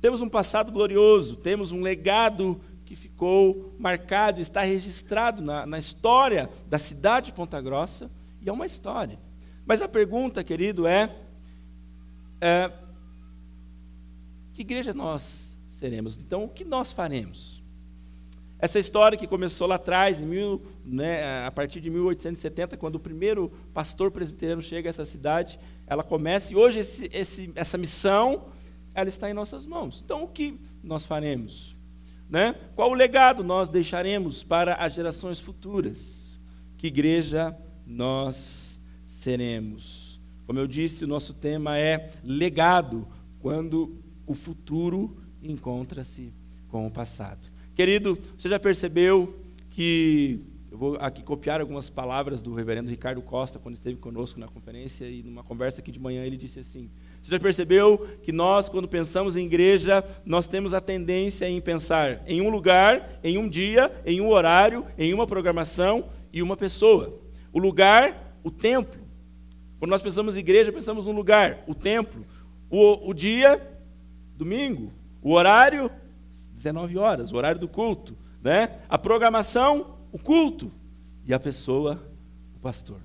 Temos 0.00 0.22
um 0.22 0.28
passado 0.28 0.70
glorioso, 0.70 1.36
temos 1.36 1.72
um 1.72 1.82
legado 1.82 2.60
que 2.84 2.94
ficou 2.94 3.74
marcado, 3.78 4.40
está 4.40 4.62
registrado 4.62 5.42
na, 5.42 5.66
na 5.66 5.78
história 5.78 6.48
da 6.68 6.78
cidade 6.78 7.26
de 7.26 7.32
Ponta 7.32 7.60
Grossa, 7.60 8.08
e 8.40 8.48
é 8.48 8.52
uma 8.52 8.66
história. 8.66 9.18
Mas 9.66 9.82
a 9.82 9.88
pergunta, 9.88 10.44
querido, 10.44 10.86
é, 10.86 11.14
é 12.40 12.70
que 14.52 14.62
igreja 14.62 14.92
nós 14.92 15.56
seremos? 15.68 16.18
Então, 16.18 16.44
o 16.44 16.48
que 16.48 16.64
nós 16.64 16.92
faremos? 16.92 17.62
Essa 18.58 18.80
história 18.80 19.16
que 19.16 19.26
começou 19.26 19.68
lá 19.68 19.76
atrás, 19.76 20.18
mil, 20.18 20.60
né, 20.84 21.46
a 21.46 21.50
partir 21.50 21.80
de 21.80 21.88
1870, 21.88 22.76
quando 22.76 22.96
o 22.96 23.00
primeiro 23.00 23.50
pastor 23.72 24.10
presbiteriano 24.10 24.60
chega 24.60 24.88
a 24.88 24.90
essa 24.90 25.04
cidade, 25.04 25.60
ela 25.86 26.02
começa 26.02 26.52
e 26.52 26.56
hoje 26.56 26.80
esse, 26.80 27.08
esse, 27.12 27.52
essa 27.54 27.78
missão 27.78 28.48
ela 28.92 29.08
está 29.08 29.30
em 29.30 29.32
nossas 29.32 29.64
mãos. 29.64 30.02
Então, 30.04 30.24
o 30.24 30.28
que 30.28 30.58
nós 30.82 31.06
faremos? 31.06 31.76
Né? 32.28 32.52
Qual 32.74 32.90
o 32.90 32.94
legado 32.94 33.44
nós 33.44 33.68
deixaremos 33.68 34.42
para 34.42 34.74
as 34.74 34.92
gerações 34.92 35.38
futuras? 35.38 36.36
Que 36.76 36.88
igreja 36.88 37.56
nós 37.86 38.80
seremos? 39.06 39.97
Como 40.48 40.58
eu 40.58 40.66
disse, 40.66 41.04
nosso 41.04 41.34
tema 41.34 41.76
é 41.76 42.10
legado, 42.24 43.06
quando 43.38 43.98
o 44.26 44.32
futuro 44.32 45.14
encontra-se 45.42 46.32
com 46.68 46.86
o 46.86 46.90
passado. 46.90 47.46
Querido, 47.74 48.18
você 48.34 48.48
já 48.48 48.58
percebeu 48.58 49.38
que 49.68 50.40
eu 50.72 50.78
vou 50.78 50.96
aqui 51.00 51.22
copiar 51.22 51.60
algumas 51.60 51.90
palavras 51.90 52.40
do 52.40 52.54
reverendo 52.54 52.88
Ricardo 52.88 53.20
Costa, 53.20 53.58
quando 53.58 53.74
esteve 53.74 53.98
conosco 53.98 54.40
na 54.40 54.48
conferência, 54.48 55.04
e 55.04 55.22
numa 55.22 55.44
conversa 55.44 55.82
aqui 55.82 55.92
de 55.92 56.00
manhã 56.00 56.24
ele 56.24 56.38
disse 56.38 56.60
assim: 56.60 56.88
Você 57.22 57.30
já 57.30 57.38
percebeu 57.38 58.08
que 58.22 58.32
nós, 58.32 58.70
quando 58.70 58.88
pensamos 58.88 59.36
em 59.36 59.44
igreja, 59.44 60.02
nós 60.24 60.48
temos 60.48 60.72
a 60.72 60.80
tendência 60.80 61.46
em 61.46 61.60
pensar 61.60 62.22
em 62.26 62.40
um 62.40 62.48
lugar, 62.48 63.20
em 63.22 63.36
um 63.36 63.46
dia, 63.46 63.92
em 64.06 64.18
um 64.22 64.30
horário, 64.30 64.86
em 64.96 65.12
uma 65.12 65.26
programação 65.26 66.08
e 66.32 66.40
uma 66.40 66.56
pessoa. 66.56 67.20
O 67.52 67.58
lugar, 67.58 68.40
o 68.42 68.50
templo. 68.50 68.97
Quando 69.78 69.90
nós 69.90 70.02
pensamos 70.02 70.36
em 70.36 70.40
igreja, 70.40 70.72
pensamos 70.72 71.06
no 71.06 71.12
lugar, 71.12 71.62
o 71.66 71.74
templo. 71.74 72.24
O, 72.70 73.10
o 73.10 73.14
dia, 73.14 73.60
domingo. 74.36 74.92
O 75.22 75.32
horário, 75.32 75.90
19 76.52 76.98
horas, 76.98 77.32
o 77.32 77.36
horário 77.36 77.60
do 77.60 77.68
culto. 77.68 78.16
Né? 78.42 78.80
A 78.88 78.98
programação, 78.98 79.98
o 80.12 80.18
culto. 80.18 80.70
E 81.24 81.32
a 81.32 81.38
pessoa, 81.38 82.02
o 82.56 82.58
pastor. 82.58 83.00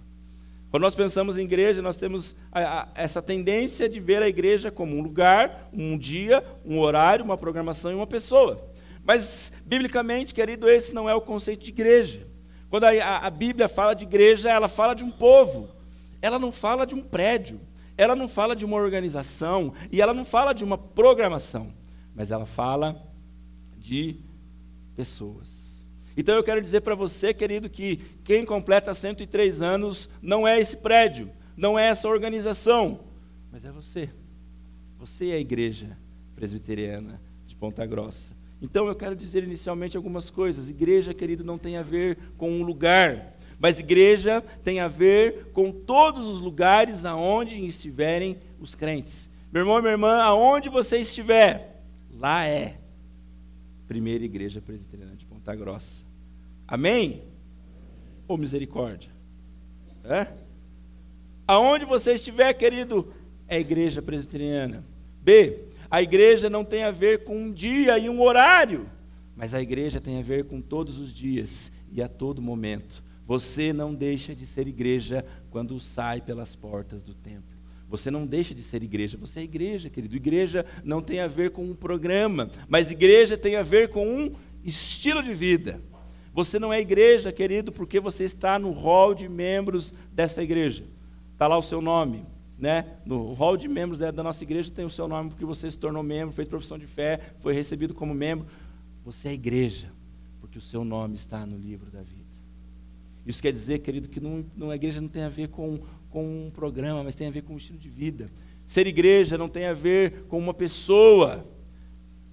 Quando 0.74 0.82
nós 0.82 0.96
pensamos 0.96 1.38
em 1.38 1.44
igreja, 1.44 1.84
nós 1.84 1.98
temos 1.98 2.36
a, 2.52 2.82
a, 2.82 2.88
essa 2.96 3.22
tendência 3.22 3.88
de 3.88 4.00
ver 4.00 4.24
a 4.24 4.28
igreja 4.28 4.72
como 4.72 4.96
um 4.96 5.04
lugar, 5.04 5.70
um 5.72 5.96
dia, 5.96 6.44
um 6.66 6.80
horário, 6.80 7.24
uma 7.24 7.38
programação 7.38 7.92
e 7.92 7.96
uma 7.96 8.08
pessoa. 8.08 8.60
Mas, 9.04 9.62
biblicamente, 9.68 10.34
querido, 10.34 10.68
esse 10.68 10.92
não 10.92 11.08
é 11.08 11.14
o 11.14 11.22
conceito 11.22 11.64
de 11.64 11.70
igreja. 11.70 12.26
Quando 12.72 12.86
a, 12.86 13.18
a 13.18 13.30
Bíblia 13.30 13.68
fala 13.68 13.94
de 13.94 14.04
igreja, 14.04 14.50
ela 14.50 14.68
fala 14.68 14.96
de 14.96 15.04
um 15.04 15.12
povo. 15.12 15.70
Ela 16.24 16.40
não 16.40 16.54
fala 16.54 16.88
de 16.88 16.96
um 16.96 17.02
prédio. 17.02 17.60
Ela 17.98 18.16
não 18.16 18.30
fala 18.30 18.56
de 18.56 18.64
uma 18.64 18.78
organização. 18.78 19.74
E 19.92 20.02
ela 20.02 20.14
não 20.14 20.24
fala 20.24 20.54
de 20.54 20.64
uma 20.64 20.78
programação. 20.78 21.74
Mas 22.16 22.32
ela 22.32 22.46
fala 22.46 23.00
de 23.78 24.16
pessoas. 24.96 25.84
Então 26.16 26.34
eu 26.36 26.44
quero 26.44 26.62
dizer 26.62 26.80
para 26.80 26.96
você, 26.96 27.34
querido, 27.34 27.70
que 27.70 27.98
quem 28.24 28.46
completa 28.46 28.94
103 28.94 29.62
anos 29.62 30.10
não 30.22 30.48
é 30.48 30.60
esse 30.60 30.78
prédio, 30.78 31.30
não 31.58 31.78
é 31.78 31.88
essa 31.88 32.08
organização, 32.08 33.02
mas 33.52 33.66
é 33.66 33.72
você. 33.72 34.10
Você 35.00 35.30
é 35.30 35.34
a 35.34 35.40
igreja 35.40 35.98
presbiteriana 36.36 37.20
de 37.46 37.56
Ponta 37.56 37.86
Grossa. 37.86 38.36
Então 38.62 38.88
eu 38.88 38.96
quero 38.96 39.16
dizer 39.16 39.44
inicialmente 39.44 39.98
algumas 39.98 40.30
coisas. 40.30 40.70
Igreja, 40.70 41.14
querido, 41.14 41.44
não 41.44 41.58
tem 41.58 41.76
a 41.76 41.84
ver 41.84 42.18
com 42.38 42.50
um 42.50 42.64
lugar, 42.64 43.33
mas 43.60 43.80
igreja 43.80 44.42
tem 44.64 44.80
a 44.80 44.88
ver 44.88 45.52
com 45.54 45.72
todos 45.72 46.28
os 46.28 46.40
lugares 46.40 47.06
aonde 47.06 47.66
estiverem 47.66 48.38
os 48.60 48.76
crentes. 48.76 49.30
Meu 49.52 49.62
irmão 49.62 49.80
e 49.80 49.82
minha 49.82 49.94
irmã, 49.94 50.22
aonde 50.22 50.70
você 50.70 50.98
estiver, 50.98 51.84
lá 52.12 52.46
é 52.46 52.78
primeira 53.88 54.24
igreja 54.24 54.62
presbiteriana 54.62 55.16
de 55.16 55.26
Ponta 55.26 55.56
Grossa. 55.56 56.04
Amém? 56.68 57.22
Ou 58.28 58.38
misericórdia? 58.38 59.12
É? 60.04 60.28
Aonde 61.48 61.86
você 61.86 62.14
estiver, 62.14 62.52
querido, 62.54 63.14
é 63.48 63.60
igreja 63.60 64.02
presbiteriana. 64.02 64.84
B. 65.22 65.60
A 65.92 66.02
igreja 66.02 66.50
não 66.50 66.66
tem 66.66 66.84
a 66.84 66.92
ver 66.92 67.24
com 67.24 67.38
um 67.38 67.52
dia 67.52 68.00
e 68.00 68.10
um 68.10 68.20
horário, 68.22 68.90
mas 69.36 69.54
a 69.54 69.62
igreja 69.62 70.02
tem 70.02 70.18
a 70.18 70.24
ver 70.24 70.46
com 70.46 70.60
todos 70.60 70.98
os 70.98 71.14
dias 71.14 71.74
e 71.92 72.02
a 72.02 72.08
todo 72.08 72.42
momento. 72.42 73.04
Você 73.26 73.72
não 73.72 73.94
deixa 73.94 74.36
de 74.36 74.46
ser 74.46 74.68
igreja 74.68 75.26
quando 75.50 75.80
sai 75.80 76.22
pelas 76.22 76.56
portas 76.56 77.02
do 77.02 77.14
templo. 77.14 77.54
Você 77.90 78.10
não 78.10 78.26
deixa 78.26 78.56
de 78.56 78.62
ser 78.62 78.82
igreja, 78.82 79.18
você 79.18 79.42
é 79.42 79.44
igreja, 79.44 79.90
querido. 79.90 80.16
Igreja 80.16 80.66
não 80.84 81.02
tem 81.02 81.20
a 81.20 81.28
ver 81.28 81.52
com 81.52 81.64
um 81.64 81.76
programa, 81.76 82.50
mas 82.68 82.90
igreja 82.90 83.38
tem 83.38 83.56
a 83.56 83.62
ver 83.62 83.90
com 83.90 84.08
um 84.08 84.32
estilo 84.64 85.22
de 85.22 85.34
vida. 85.34 85.80
Você 86.34 86.58
não 86.58 86.74
é 86.74 86.82
igreja, 86.82 87.32
querido, 87.32 87.72
porque 87.72 88.00
você 88.00 88.24
está 88.24 88.58
no 88.58 88.72
hall 88.72 89.14
de 89.14 89.30
membros 89.30 89.94
dessa 90.12 90.42
igreja. 90.42 90.84
Está 91.34 91.48
lá 91.48 91.58
o 91.58 91.62
seu 91.62 91.82
nome. 91.82 92.26
Né? 92.58 92.86
No 93.06 93.34
hall 93.34 93.56
de 93.56 93.68
membros 93.68 94.00
da 94.00 94.24
nossa 94.24 94.44
igreja 94.44 94.72
tem 94.72 94.86
o 94.86 94.90
seu 94.90 95.08
nome 95.08 95.30
porque 95.30 95.46
você 95.46 95.70
se 95.70 95.78
tornou 95.78 96.02
membro, 96.02 96.34
fez 96.34 96.48
profissão 96.48 96.78
de 96.78 96.88
fé, 96.88 97.20
foi 97.40 97.54
recebido 97.54 97.94
como 97.94 98.14
membro. 98.14 98.48
Você 99.04 99.30
é 99.30 99.34
igreja, 99.34 99.92
porque 100.40 100.58
o 100.58 100.62
seu 100.62 100.84
nome 100.84 101.16
está 101.16 101.46
no 101.46 101.58
livro 101.58 101.92
da 101.92 102.02
vida. 102.02 102.23
Isso 103.26 103.42
quer 103.42 103.52
dizer, 103.52 103.80
querido, 103.80 104.10
que 104.10 104.20
não, 104.20 104.46
não, 104.56 104.70
a 104.70 104.76
igreja 104.76 105.00
não 105.00 105.08
tem 105.08 105.24
a 105.24 105.30
ver 105.30 105.48
com, 105.48 105.80
com 106.10 106.48
um 106.48 106.52
programa, 106.52 107.04
mas 107.04 107.16
tem 107.16 107.28
a 107.28 107.32
ver 107.32 107.44
com 107.44 107.54
um 107.54 107.58
estilo 107.58 107.80
de 107.80 107.90
vida. 107.90 108.30
Ser 108.68 108.88
igreja 108.88 109.38
não 109.38 109.48
tem 109.48 109.66
a 109.66 109.74
ver 109.74 110.24
com 110.24 110.38
uma 110.38 110.54
pessoa, 110.54 111.46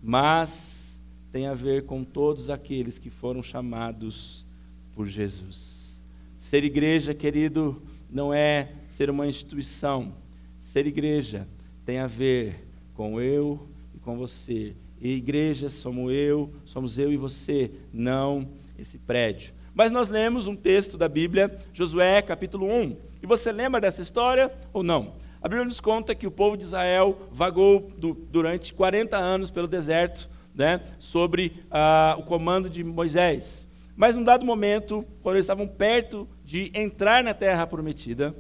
mas 0.03 1.01
tem 1.31 1.47
a 1.47 1.55
ver 1.55 1.85
com 1.85 2.03
todos 2.03 2.51
aqueles 2.51 2.99
que 2.99 3.11
foram 3.11 3.43
chamados 3.43 4.45
por 4.93 5.07
Jesus. 5.07 6.01
Ser 6.39 6.65
igreja, 6.65 7.15
querido, 7.15 7.83
não 8.11 8.35
é 8.35 8.73
ser 8.89 9.11
uma 9.11 9.29
instituição. 9.29 10.15
Ser 10.61 10.87
igreja 10.87 11.47
tem 11.85 11.99
a 11.99 12.07
ver 12.07 12.67
com 12.95 13.21
eu 13.21 13.69
e 13.95 13.99
com 13.99 14.17
você. 14.17 14.75
E 15.01 15.15
igreja 15.15 15.69
somos 15.69 16.13
eu, 16.13 16.53
somos 16.65 16.99
eu 16.99 17.13
e 17.13 17.17
você, 17.17 17.71
não 17.93 18.49
esse 18.79 18.99
prédio. 18.99 19.55
Mas 19.81 19.91
nós 19.91 20.11
lemos 20.11 20.47
um 20.47 20.55
texto 20.55 20.99
da 20.99 21.09
Bíblia, 21.09 21.59
Josué 21.73 22.21
capítulo 22.21 22.67
1. 22.67 22.99
E 23.23 23.27
você 23.27 23.51
lembra 23.51 23.81
dessa 23.81 24.03
história 24.03 24.53
ou 24.75 24.83
não? 24.83 25.15
A 25.41 25.49
Bíblia 25.49 25.65
nos 25.65 25.81
conta 25.81 26.15
que 26.15 26.27
o 26.27 26.31
povo 26.31 26.55
de 26.55 26.65
Israel 26.65 27.17
vagou 27.33 27.89
do, 27.97 28.13
durante 28.13 28.75
40 28.75 29.17
anos 29.17 29.51
pelo 29.51 29.67
deserto, 29.67 30.29
né, 30.55 30.83
sobre 30.99 31.65
ah, 31.71 32.15
o 32.19 32.25
comando 32.25 32.69
de 32.69 32.85
Moisés. 32.85 33.67
Mas 33.97 34.15
num 34.15 34.23
dado 34.23 34.45
momento, 34.45 35.03
quando 35.23 35.37
eles 35.37 35.47
estavam 35.47 35.67
perto 35.67 36.29
de 36.45 36.71
entrar 36.75 37.25
na 37.25 37.33
terra 37.33 37.67
prometida, 37.67 38.37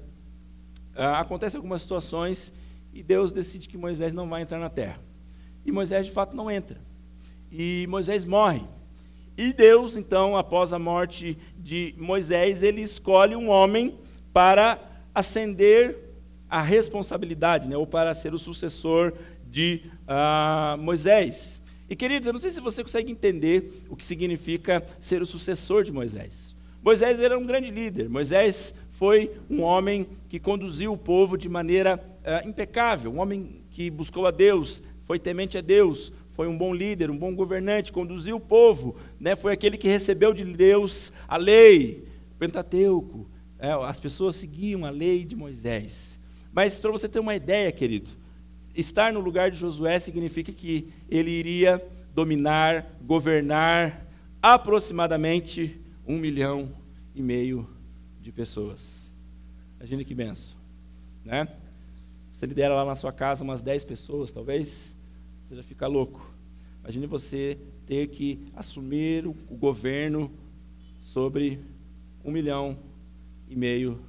ah, 0.94 1.20
acontecem 1.20 1.56
algumas 1.56 1.80
situações 1.80 2.52
e 2.92 3.02
Deus 3.02 3.32
decide 3.32 3.66
que 3.66 3.78
Moisés 3.78 4.12
não 4.12 4.28
vai 4.28 4.42
entrar 4.42 4.59
na 4.59 4.68
terra. 4.68 4.99
E 5.64 5.73
Moisés 5.73 6.04
de 6.04 6.12
fato 6.12 6.37
não 6.37 6.50
entra. 6.50 6.78
E 7.50 7.87
Moisés 7.88 8.26
morre. 8.26 8.62
E 9.40 9.54
Deus, 9.54 9.97
então, 9.97 10.37
após 10.37 10.70
a 10.75 10.78
morte 10.78 11.38
de 11.56 11.94
Moisés, 11.97 12.62
ele 12.62 12.82
escolhe 12.82 13.35
um 13.35 13.49
homem 13.49 13.99
para 14.35 14.78
ascender 15.14 15.97
a 16.47 16.61
responsabilidade, 16.61 17.66
né, 17.66 17.75
ou 17.75 17.87
para 17.87 18.14
ser 18.14 18.35
o 18.35 18.38
sucessor 18.38 19.14
de 19.47 19.80
uh, 20.02 20.76
Moisés. 20.76 21.59
E 21.88 21.97
queridos, 21.97 22.26
eu 22.26 22.35
não 22.35 22.40
sei 22.40 22.50
se 22.50 22.61
você 22.61 22.82
consegue 22.82 23.11
entender 23.11 23.82
o 23.88 23.97
que 23.97 24.04
significa 24.04 24.85
ser 25.00 25.23
o 25.23 25.26
sucessor 25.26 25.85
de 25.85 25.90
Moisés. 25.90 26.54
Moisés 26.82 27.18
era 27.18 27.38
um 27.38 27.47
grande 27.47 27.70
líder. 27.70 28.11
Moisés 28.11 28.90
foi 28.92 29.30
um 29.49 29.62
homem 29.62 30.06
que 30.28 30.38
conduziu 30.38 30.92
o 30.92 30.99
povo 30.99 31.38
de 31.38 31.49
maneira 31.49 31.97
uh, 31.97 32.47
impecável, 32.47 33.11
um 33.11 33.20
homem 33.20 33.64
que 33.70 33.90
buscou 33.90 34.26
a 34.26 34.30
Deus, 34.30 34.82
foi 35.04 35.18
temente 35.18 35.56
a 35.56 35.62
Deus, 35.62 36.12
foi 36.40 36.49
um 36.49 36.56
bom 36.56 36.73
líder, 36.73 37.11
um 37.11 37.18
bom 37.18 37.35
governante, 37.35 37.92
conduziu 37.92 38.37
o 38.37 38.40
povo, 38.40 38.97
né? 39.20 39.37
foi 39.37 39.52
aquele 39.52 39.76
que 39.76 39.87
recebeu 39.87 40.32
de 40.32 40.42
Deus 40.42 41.12
a 41.28 41.37
lei, 41.37 42.09
o 42.32 42.37
Pentateuco. 42.37 43.28
É, 43.59 43.73
as 43.73 44.00
pessoas 44.00 44.37
seguiam 44.37 44.87
a 44.87 44.90
lei 44.90 45.23
de 45.23 45.37
Moisés. 45.37 46.18
Mas 46.50 46.80
para 46.80 46.90
você 46.90 47.11
ter 47.11 47.18
uma 47.18 47.35
ideia, 47.35 47.70
querido, 47.70 48.09
estar 48.75 49.12
no 49.12 49.20
lugar 49.20 49.50
de 49.50 49.59
Josué 49.59 49.98
significa 49.98 50.50
que 50.50 50.88
ele 51.11 51.31
iria 51.31 51.87
dominar, 52.14 52.90
governar 53.03 54.07
aproximadamente 54.42 55.79
um 56.07 56.16
milhão 56.16 56.72
e 57.14 57.20
meio 57.20 57.68
de 58.18 58.33
pessoas. 58.33 59.11
Imagine 59.76 60.07
que 60.07 60.14
benção. 60.14 60.57
Né? 61.22 61.46
Você 62.33 62.46
lidera 62.46 62.74
lá 62.76 62.87
na 62.87 62.94
sua 62.94 63.12
casa 63.12 63.44
umas 63.44 63.61
10 63.61 63.85
pessoas, 63.85 64.33
talvez 64.33 64.98
você 65.50 65.57
já 65.57 65.62
fica 65.64 65.88
louco. 65.88 66.30
Imagine 66.83 67.07
você 67.07 67.59
ter 67.87 68.09
que 68.09 68.45
assumir 68.55 69.27
o, 69.27 69.33
governo 69.33 70.33
sobre 71.01 71.61
um 72.25 72.31
milhão 72.31 72.79
e 73.49 73.57
meio 73.57 74.01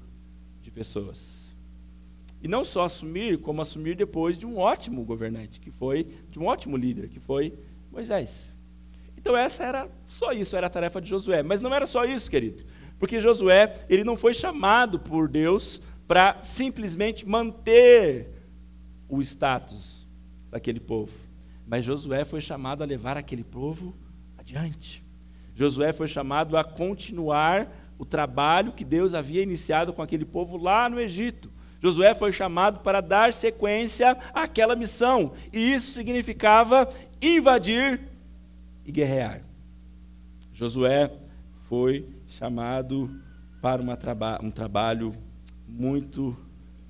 de 0.62 0.72
pessoas. 0.72 1.56
E 2.42 2.48
não 2.48 2.64
só 2.64 2.86
assumir, 2.86 3.40
como 3.40 3.62
assumir 3.62 3.96
depois 3.96 4.38
de 4.38 4.46
um 4.46 4.58
ótimo 4.58 5.04
governante, 5.04 5.60
que 5.60 5.70
foi, 5.70 6.08
de 6.30 6.40
um 6.40 6.46
ótimo 6.46 6.78
líder, 6.78 7.10
que 7.10 7.20
foi 7.20 7.54
Moisés. 7.92 8.50
Então 9.18 9.38
essa 9.38 9.64
era 9.64 9.88
só 10.06 10.32
isso, 10.32 10.56
era 10.56 10.68
a 10.68 10.70
tarefa 10.70 11.00
de 11.00 11.10
Josué. 11.10 11.44
Mas 11.44 11.62
não 11.62 11.74
era 11.74 11.86
só 11.86 12.06
isso, 12.06 12.30
querido. 12.30 12.64
Porque 12.98 13.20
Josué, 13.20 13.86
ele 13.90 14.04
não 14.04 14.16
foi 14.16 14.34
chamado 14.34 15.00
por 15.00 15.28
Deus 15.28 15.82
para 16.08 16.42
simplesmente 16.42 17.28
manter 17.28 18.30
o 19.08 19.22
status 19.22 20.08
daquele 20.50 20.80
povo. 20.80 21.31
Mas 21.72 21.86
Josué 21.86 22.26
foi 22.26 22.42
chamado 22.42 22.84
a 22.84 22.86
levar 22.86 23.16
aquele 23.16 23.46
povo 23.46 23.96
adiante. 24.38 25.02
Josué 25.56 25.94
foi 25.94 26.06
chamado 26.06 26.58
a 26.58 26.66
continuar 26.66 27.66
o 27.98 28.04
trabalho 28.04 28.74
que 28.74 28.84
Deus 28.84 29.14
havia 29.14 29.42
iniciado 29.42 29.94
com 29.94 30.02
aquele 30.02 30.26
povo 30.26 30.58
lá 30.58 30.90
no 30.90 31.00
Egito. 31.00 31.50
Josué 31.82 32.14
foi 32.14 32.34
chamado 32.34 32.82
para 32.82 33.00
dar 33.00 33.34
sequência 33.34 34.18
àquela 34.34 34.76
missão, 34.76 35.32
e 35.54 35.74
isso 35.74 35.94
significava 35.94 36.90
invadir 37.22 38.02
e 38.86 38.92
guerrear. 38.92 39.42
Josué 40.52 41.10
foi 41.70 42.06
chamado 42.28 43.10
para 43.62 43.96
traba 43.96 44.42
um 44.44 44.52
trabalho 44.52 45.16
muito 45.66 46.38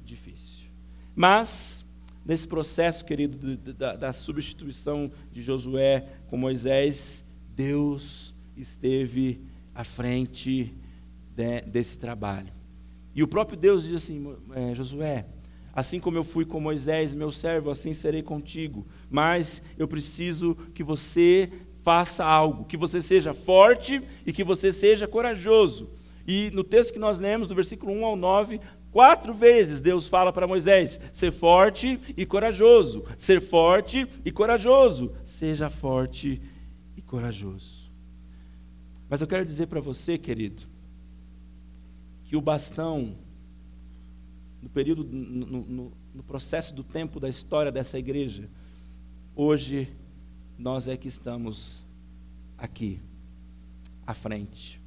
difícil. 0.04 0.72
Mas 1.16 1.81
nesse 2.26 2.48
processo, 2.48 3.06
querido, 3.06 3.58
da, 3.74 3.96
da 3.96 4.14
substituição 4.14 5.12
de 5.32 5.42
Josué 5.42 6.08
com 6.28 6.38
Moisés, 6.38 7.24
Deus 7.56 8.34
esteve 8.56 9.42
à 9.74 9.84
frente 9.84 10.74
de, 11.36 11.62
desse 11.62 11.98
trabalho. 11.98 12.52
E 13.14 13.24
o 13.24 13.28
próprio 13.28 13.58
Deus 13.58 13.84
diz 13.84 13.94
assim: 13.94 14.36
é, 14.54 14.74
Josué, 14.74 15.26
assim 15.74 16.00
como 16.00 16.18
eu 16.18 16.24
fui 16.24 16.46
com 16.46 16.60
Moisés, 16.60 17.14
meu 17.14 17.32
servo, 17.32 17.70
assim 17.70 17.94
serei 17.94 18.22
contigo. 18.22 18.86
Mas 19.10 19.66
eu 19.78 19.88
preciso 19.88 20.56
que 20.74 20.84
você 20.84 21.52
faça 21.84 22.24
algo, 22.24 22.66
que 22.66 22.78
você 22.78 23.02
seja 23.02 23.34
forte 23.34 24.02
e 24.26 24.32
que 24.32 24.44
você 24.44 24.72
seja 24.72 25.08
corajoso. 25.08 25.90
E 26.28 26.52
no 26.52 26.64
texto 26.64 26.94
que 26.94 27.00
nós 27.00 27.20
lemos, 27.20 27.48
do 27.48 27.56
versículo 27.56 27.92
1 27.92 28.06
ao 28.06 28.16
9, 28.16 28.60
Quatro 28.92 29.34
vezes 29.34 29.80
Deus 29.80 30.10
fala 30.10 30.34
para 30.34 30.46
Moisés: 30.46 31.00
ser 31.14 31.32
forte 31.32 32.00
e 32.18 32.26
corajoso, 32.26 33.06
ser 33.18 33.40
forte 33.40 34.06
e 34.26 34.32
corajoso, 34.32 35.16
seja 35.24 35.70
forte 35.70 36.42
e 36.96 37.02
corajoso. 37.02 37.90
Mas 39.10 39.22
eu 39.22 39.28
quero 39.28 39.46
dizer 39.46 39.68
para 39.68 39.80
você, 39.80 40.18
querido, 40.18 40.64
que 42.26 42.36
o 42.36 42.42
bastão, 42.42 43.18
no 44.62 44.70
período, 44.70 45.04
no, 45.04 45.46
no, 45.46 45.94
no 46.14 46.24
processo 46.24 46.74
do 46.76 46.84
tempo 46.84 47.20
da 47.20 47.30
história 47.30 47.72
dessa 47.72 47.98
igreja, 47.98 48.50
hoje 49.34 49.90
nós 50.58 50.88
é 50.88 50.98
que 50.98 51.08
estamos 51.08 51.82
aqui, 52.58 53.02
à 54.06 54.14
frente. 54.14 54.82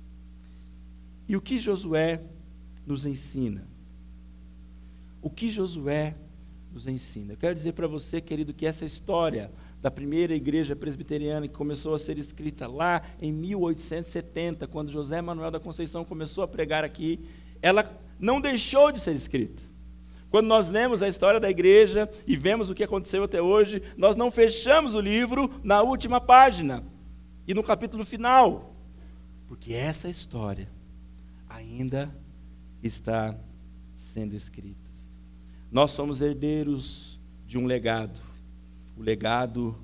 E 1.26 1.36
o 1.36 1.40
que 1.40 1.58
Josué 1.58 2.22
nos 2.86 3.06
ensina? 3.06 3.73
O 5.24 5.30
que 5.30 5.50
Josué 5.50 6.14
nos 6.70 6.86
ensina. 6.86 7.32
Eu 7.32 7.36
quero 7.38 7.54
dizer 7.54 7.72
para 7.72 7.86
você, 7.86 8.20
querido, 8.20 8.52
que 8.52 8.66
essa 8.66 8.84
história 8.84 9.50
da 9.80 9.90
primeira 9.90 10.34
igreja 10.34 10.76
presbiteriana 10.76 11.48
que 11.48 11.54
começou 11.54 11.94
a 11.94 11.98
ser 11.98 12.18
escrita 12.18 12.66
lá 12.68 13.00
em 13.22 13.32
1870, 13.32 14.66
quando 14.66 14.92
José 14.92 15.22
Manuel 15.22 15.50
da 15.50 15.58
Conceição 15.58 16.04
começou 16.04 16.44
a 16.44 16.48
pregar 16.48 16.84
aqui, 16.84 17.20
ela 17.62 17.90
não 18.20 18.38
deixou 18.38 18.92
de 18.92 19.00
ser 19.00 19.14
escrita. 19.14 19.62
Quando 20.28 20.46
nós 20.46 20.68
lemos 20.68 21.02
a 21.02 21.08
história 21.08 21.40
da 21.40 21.48
igreja 21.48 22.06
e 22.26 22.36
vemos 22.36 22.68
o 22.68 22.74
que 22.74 22.84
aconteceu 22.84 23.24
até 23.24 23.40
hoje, 23.40 23.82
nós 23.96 24.16
não 24.16 24.30
fechamos 24.30 24.94
o 24.94 25.00
livro 25.00 25.50
na 25.64 25.80
última 25.80 26.20
página 26.20 26.84
e 27.48 27.54
no 27.54 27.62
capítulo 27.62 28.04
final, 28.04 28.76
porque 29.48 29.72
essa 29.72 30.06
história 30.06 30.68
ainda 31.48 32.14
está 32.82 33.34
sendo 33.96 34.36
escrita. 34.36 34.83
Nós 35.74 35.90
somos 35.90 36.22
herdeiros 36.22 37.18
de 37.44 37.58
um 37.58 37.66
legado, 37.66 38.22
o 38.96 39.02
legado 39.02 39.76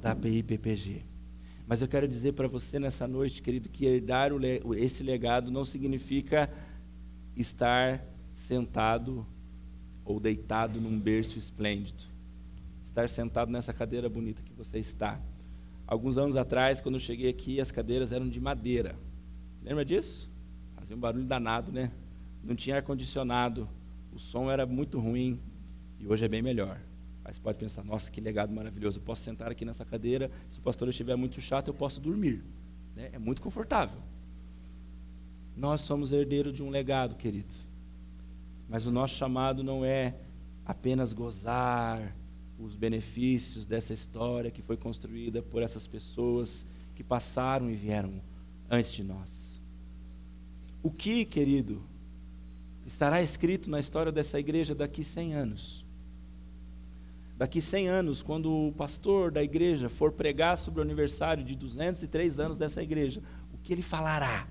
da 0.00 0.14
PIPPG. 0.14 1.02
Mas 1.66 1.82
eu 1.82 1.86
quero 1.86 2.08
dizer 2.08 2.32
para 2.32 2.48
você 2.48 2.78
nessa 2.78 3.06
noite, 3.06 3.42
querido, 3.42 3.68
que 3.68 3.84
herdar 3.84 4.30
esse 4.78 5.02
legado 5.02 5.50
não 5.50 5.66
significa 5.66 6.50
estar 7.36 8.02
sentado 8.34 9.26
ou 10.02 10.18
deitado 10.18 10.80
num 10.80 10.98
berço 10.98 11.36
esplêndido. 11.36 12.04
Estar 12.82 13.06
sentado 13.06 13.52
nessa 13.52 13.74
cadeira 13.74 14.08
bonita 14.08 14.42
que 14.42 14.54
você 14.54 14.78
está. 14.78 15.20
Alguns 15.86 16.16
anos 16.16 16.36
atrás, 16.36 16.80
quando 16.80 16.94
eu 16.94 17.00
cheguei 17.00 17.28
aqui, 17.28 17.60
as 17.60 17.70
cadeiras 17.70 18.12
eram 18.12 18.30
de 18.30 18.40
madeira. 18.40 18.96
Lembra 19.62 19.84
disso? 19.84 20.30
Fazia 20.74 20.96
um 20.96 21.00
barulho 21.00 21.26
danado, 21.26 21.70
né? 21.70 21.92
Não 22.42 22.56
tinha 22.56 22.76
ar-condicionado. 22.76 23.68
O 24.18 24.20
som 24.20 24.50
era 24.50 24.66
muito 24.66 24.98
ruim. 24.98 25.38
E 26.00 26.04
hoje 26.08 26.24
é 26.24 26.28
bem 26.28 26.42
melhor. 26.42 26.80
Aí 27.24 27.32
você 27.32 27.40
pode 27.40 27.56
pensar, 27.56 27.84
nossa, 27.84 28.10
que 28.10 28.20
legado 28.20 28.52
maravilhoso. 28.52 28.98
Eu 28.98 29.02
posso 29.04 29.22
sentar 29.22 29.48
aqui 29.48 29.64
nessa 29.64 29.84
cadeira, 29.84 30.28
se 30.48 30.58
o 30.58 30.60
pastor 30.60 30.88
estiver 30.88 31.14
muito 31.14 31.40
chato, 31.40 31.68
eu 31.68 31.74
posso 31.74 32.00
dormir. 32.00 32.42
Né? 32.96 33.10
É 33.12 33.18
muito 33.18 33.40
confortável. 33.40 34.00
Nós 35.56 35.82
somos 35.82 36.10
herdeiros 36.10 36.52
de 36.52 36.64
um 36.64 36.68
legado, 36.68 37.14
querido. 37.14 37.54
Mas 38.68 38.86
o 38.86 38.90
nosso 38.90 39.14
chamado 39.14 39.62
não 39.62 39.84
é 39.84 40.16
apenas 40.66 41.12
gozar 41.12 42.12
os 42.58 42.74
benefícios 42.74 43.66
dessa 43.66 43.92
história 43.92 44.50
que 44.50 44.62
foi 44.62 44.76
construída 44.76 45.42
por 45.42 45.62
essas 45.62 45.86
pessoas 45.86 46.66
que 46.96 47.04
passaram 47.04 47.70
e 47.70 47.76
vieram 47.76 48.14
antes 48.68 48.92
de 48.94 49.04
nós. 49.04 49.60
O 50.82 50.90
que, 50.90 51.24
querido, 51.24 51.80
estará 52.88 53.20
escrito 53.22 53.70
na 53.70 53.78
história 53.78 54.10
dessa 54.10 54.40
igreja 54.40 54.74
daqui 54.74 55.04
100 55.04 55.34
anos? 55.34 55.84
Daqui 57.36 57.60
100 57.60 57.86
anos, 57.88 58.22
quando 58.22 58.50
o 58.50 58.72
pastor 58.72 59.30
da 59.30 59.42
igreja 59.42 59.90
for 59.90 60.10
pregar 60.10 60.56
sobre 60.56 60.80
o 60.80 60.82
aniversário 60.82 61.44
de 61.44 61.54
203 61.54 62.40
anos 62.40 62.56
dessa 62.56 62.82
igreja, 62.82 63.22
o 63.52 63.58
que 63.58 63.74
ele 63.74 63.82
falará 63.82 64.48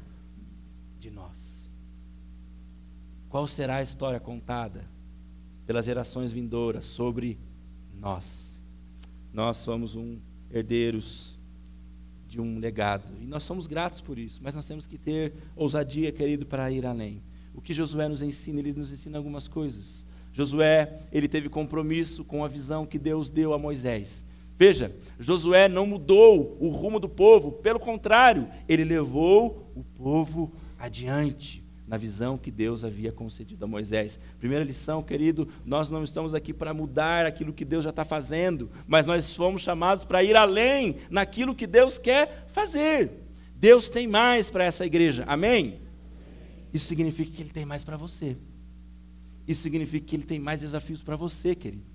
de 1.00 1.10
nós? 1.10 1.69
Qual 3.28 3.47
será 3.47 3.78
a 3.78 3.84
história 3.84 4.19
contada 4.19 4.88
pelas 5.65 5.86
gerações 5.86 6.32
vindouras 6.32 6.86
sobre 6.86 7.39
nós? 7.91 8.62
Nós 9.34 9.58
somos 9.58 9.95
um 9.95 10.19
herdeiros 10.52 11.39
de 12.28 12.39
um 12.39 12.60
legado 12.60 13.13
e 13.19 13.26
nós 13.26 13.41
somos 13.41 13.65
gratos 13.65 14.00
por 14.00 14.19
isso, 14.19 14.39
mas 14.43 14.54
nós 14.54 14.67
temos 14.67 14.86
que 14.86 14.97
ter 14.97 15.34
ousadia, 15.56 16.12
querido, 16.12 16.45
para 16.45 16.71
ir 16.71 16.86
além. 16.86 17.23
O 17.58 17.62
que 17.62 17.74
Josué 17.74 18.08
nos 18.08 18.22
ensina, 18.22 18.60
ele 18.60 18.72
nos 18.72 18.93
ensina 18.93 19.17
algumas 19.17 19.48
coisas. 19.48 20.06
Josué, 20.32 20.93
ele 21.12 21.28
teve 21.28 21.50
compromisso 21.50 22.24
com 22.24 22.46
a 22.46 22.48
visão 22.48 22.86
que 22.86 23.00
Deus 23.00 23.32
deu 23.32 23.52
a 23.52 23.58
Moisés. 23.58 24.24
Veja, 24.56 24.96
Josué 25.20 25.67
não 25.67 25.88
mudou 25.88 26.56
o 26.60 26.70
rumo 26.70 27.00
do 27.00 27.10
povo, 27.10 27.52
pelo 27.52 27.80
contrário, 27.80 28.48
ele 28.70 28.84
levou 28.84 29.72
o 29.76 29.84
povo 29.84 30.54
adiante 30.78 31.63
na 31.88 31.98
visão 31.98 32.38
que 32.38 32.52
Deus 32.52 32.84
havia 32.84 33.12
concedido 33.12 33.65
a 33.65 33.67
Moisés. 33.67 34.20
Primeira 34.38 34.63
lição, 34.63 35.02
querido, 35.02 35.48
nós 35.65 35.89
não 35.89 36.04
estamos 36.04 36.36
aqui 36.36 36.54
para 36.54 36.76
mudar 36.76 37.26
aquilo 37.26 37.54
que 37.54 37.65
Deus 37.65 37.84
já 37.84 37.89
está 37.89 38.06
fazendo, 38.06 38.70
mas 38.86 39.06
nós 39.06 39.34
fomos 39.34 39.63
chamados 39.63 40.06
para 40.06 40.24
ir 40.24 40.36
além 40.36 40.98
naquilo 41.10 41.56
que 41.56 41.65
Deus 41.65 41.98
quer 41.98 42.46
fazer. 42.50 43.10
Deus 43.56 43.89
tem 43.89 44.06
mais 44.06 44.52
para 44.52 44.65
essa 44.65 44.86
igreja, 44.86 45.24
amém? 45.28 45.87
Isso 46.74 46.88
significa 46.88 47.32
que 47.32 47.42
Ele 47.42 47.50
tem 47.50 47.66
mais 47.66 47.84
para 47.84 47.98
você. 47.98 48.38
Isso 49.48 49.62
significa 49.62 50.06
que 50.06 50.16
ele 50.16 50.26
tem 50.26 50.40
mais 50.40 50.62
desafios 50.62 51.02
para 51.02 51.16
você, 51.16 51.56
querido. 51.56 51.86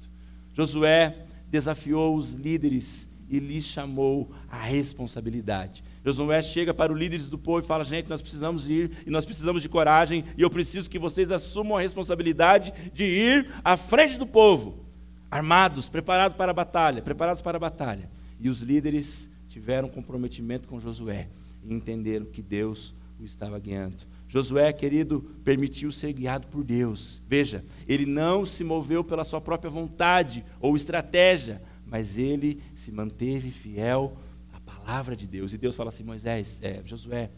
Josué 0.54 1.14
desafiou 1.50 2.16
os 2.16 2.32
líderes 2.32 3.08
e 3.28 3.38
lhes 3.38 3.64
chamou 3.64 4.30
a 4.48 4.62
responsabilidade. 4.62 5.84
Josué 6.04 6.40
chega 6.42 6.72
para 6.72 6.92
os 6.92 6.98
líderes 6.98 7.28
do 7.28 7.38
povo 7.38 7.60
e 7.60 7.62
fala: 7.62 7.84
gente, 7.84 8.08
nós 8.08 8.22
precisamos 8.22 8.68
ir 8.68 8.90
e 9.06 9.10
nós 9.10 9.26
precisamos 9.26 9.60
de 9.60 9.68
coragem 9.68 10.24
e 10.36 10.42
eu 10.42 10.50
preciso 10.50 10.88
que 10.88 10.98
vocês 10.98 11.30
assumam 11.30 11.76
a 11.76 11.82
responsabilidade 11.82 12.72
de 12.94 13.04
ir 13.04 13.52
à 13.62 13.76
frente 13.76 14.16
do 14.16 14.26
povo, 14.26 14.86
armados, 15.30 15.88
preparados 15.88 16.36
para 16.36 16.50
a 16.50 16.54
batalha, 16.54 17.02
preparados 17.02 17.42
para 17.42 17.58
a 17.58 17.60
batalha. 17.60 18.10
E 18.40 18.48
os 18.48 18.62
líderes 18.62 19.28
tiveram 19.48 19.88
comprometimento 19.88 20.66
com 20.66 20.80
Josué 20.80 21.28
e 21.62 21.72
entenderam 21.72 22.24
que 22.24 22.42
Deus 22.42 22.94
estava 23.24 23.58
guiando. 23.58 24.04
Josué, 24.28 24.72
querido, 24.72 25.20
permitiu 25.44 25.92
ser 25.92 26.12
guiado 26.12 26.46
por 26.48 26.64
Deus. 26.64 27.20
Veja, 27.28 27.64
ele 27.86 28.06
não 28.06 28.46
se 28.46 28.64
moveu 28.64 29.04
pela 29.04 29.24
sua 29.24 29.40
própria 29.40 29.70
vontade 29.70 30.44
ou 30.60 30.74
estratégia, 30.74 31.62
mas 31.86 32.16
ele 32.16 32.62
se 32.74 32.90
manteve 32.90 33.50
fiel 33.50 34.16
à 34.52 34.60
palavra 34.60 35.14
de 35.14 35.26
Deus. 35.26 35.52
E 35.52 35.58
Deus 35.58 35.76
fala 35.76 35.90
assim: 35.90 36.04
Moisés, 36.04 36.60
é, 36.62 36.80
Josué, 36.84 37.30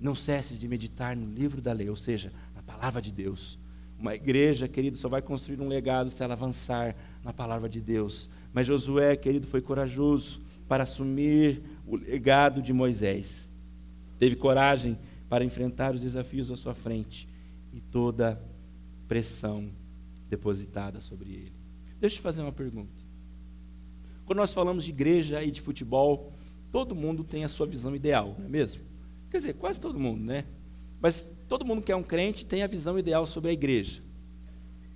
não 0.00 0.14
cesses 0.14 0.58
de 0.58 0.66
meditar 0.66 1.14
no 1.14 1.30
livro 1.30 1.60
da 1.60 1.72
lei, 1.72 1.90
ou 1.90 1.96
seja, 1.96 2.32
na 2.54 2.62
palavra 2.62 3.02
de 3.02 3.12
Deus. 3.12 3.58
Uma 3.98 4.14
igreja, 4.14 4.66
querido, 4.66 4.96
só 4.96 5.10
vai 5.10 5.20
construir 5.20 5.60
um 5.60 5.68
legado 5.68 6.08
se 6.08 6.22
ela 6.24 6.32
avançar 6.32 6.96
na 7.22 7.34
palavra 7.34 7.68
de 7.68 7.82
Deus. 7.82 8.30
Mas 8.50 8.66
Josué, 8.66 9.14
querido, 9.14 9.46
foi 9.46 9.60
corajoso 9.60 10.40
para 10.66 10.84
assumir 10.84 11.62
o 11.86 11.96
legado 11.96 12.62
de 12.62 12.72
Moisés. 12.72 13.50
Teve 14.18 14.36
coragem 14.36 14.96
para 15.30 15.44
enfrentar 15.44 15.94
os 15.94 16.00
desafios 16.00 16.50
à 16.50 16.56
sua 16.56 16.74
frente 16.74 17.28
e 17.72 17.80
toda 17.80 18.42
pressão 19.06 19.70
depositada 20.28 21.00
sobre 21.00 21.30
ele. 21.30 21.52
Deixa 22.00 22.16
eu 22.16 22.18
te 22.18 22.20
fazer 22.20 22.42
uma 22.42 22.50
pergunta. 22.50 22.92
Quando 24.26 24.38
nós 24.38 24.52
falamos 24.52 24.84
de 24.84 24.90
igreja 24.90 25.40
e 25.42 25.52
de 25.52 25.60
futebol, 25.60 26.32
todo 26.72 26.96
mundo 26.96 27.22
tem 27.22 27.44
a 27.44 27.48
sua 27.48 27.66
visão 27.66 27.94
ideal, 27.94 28.34
não 28.38 28.46
é 28.46 28.48
mesmo? 28.48 28.82
Quer 29.30 29.38
dizer, 29.38 29.54
quase 29.54 29.80
todo 29.80 30.00
mundo, 30.00 30.24
né? 30.24 30.44
Mas 31.00 31.24
todo 31.48 31.64
mundo 31.64 31.82
que 31.82 31.92
é 31.92 31.96
um 31.96 32.02
crente 32.02 32.44
tem 32.44 32.64
a 32.64 32.66
visão 32.66 32.98
ideal 32.98 33.24
sobre 33.24 33.50
a 33.50 33.52
igreja. 33.52 34.02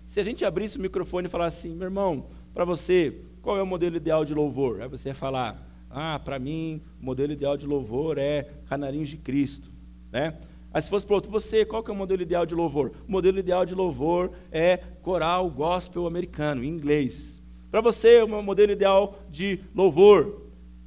Se 0.09 0.19
a 0.19 0.25
gente 0.25 0.45
abrisse 0.45 0.79
o 0.79 0.81
microfone 0.81 1.29
e 1.29 1.31
falasse 1.31 1.69
assim, 1.69 1.77
meu 1.77 1.87
irmão, 1.87 2.29
para 2.53 2.65
você, 2.65 3.23
qual 3.41 3.57
é 3.57 3.63
o 3.63 3.67
modelo 3.67 3.97
ideal 3.97 4.25
de 4.25 4.35
louvor? 4.35 4.83
Aí 4.83 4.89
você 4.89 5.11
ia 5.11 5.15
falar, 5.15 5.65
ah, 5.89 6.19
para 6.19 6.41
mim, 6.41 6.83
o 7.01 7.05
modelo 7.05 7.33
ideal 7.33 7.57
de 7.57 7.67
louvor 7.67 8.19
é 8.19 8.43
Canarinhos 8.67 9.09
de 9.09 9.17
Cristo. 9.17 9.74
Né? 10.15 10.33
Aí 10.73 10.81
se 10.81 10.89
fosse 10.89 11.05
para 11.05 11.17
outro, 11.17 11.31
você, 11.31 11.65
qual 11.65 11.83
que 11.83 11.91
é 11.91 11.95
o 11.95 11.97
modelo 11.97 12.23
ideal 12.23 12.47
de 12.47 12.55
louvor? 12.55 12.93
O 13.09 13.11
modelo 13.11 13.37
ideal 13.37 13.67
de 13.67 13.75
louvor 13.75 14.31
é 14.53 14.77
coral 15.03 15.51
gospel 15.51 16.07
americano, 16.07 16.63
em 16.63 16.69
inglês. 16.69 17.43
Para 17.69 17.81
você, 17.81 18.23
o 18.23 18.43
modelo 18.43 18.71
ideal 18.71 19.19
de 19.29 19.61
louvor, 19.75 20.43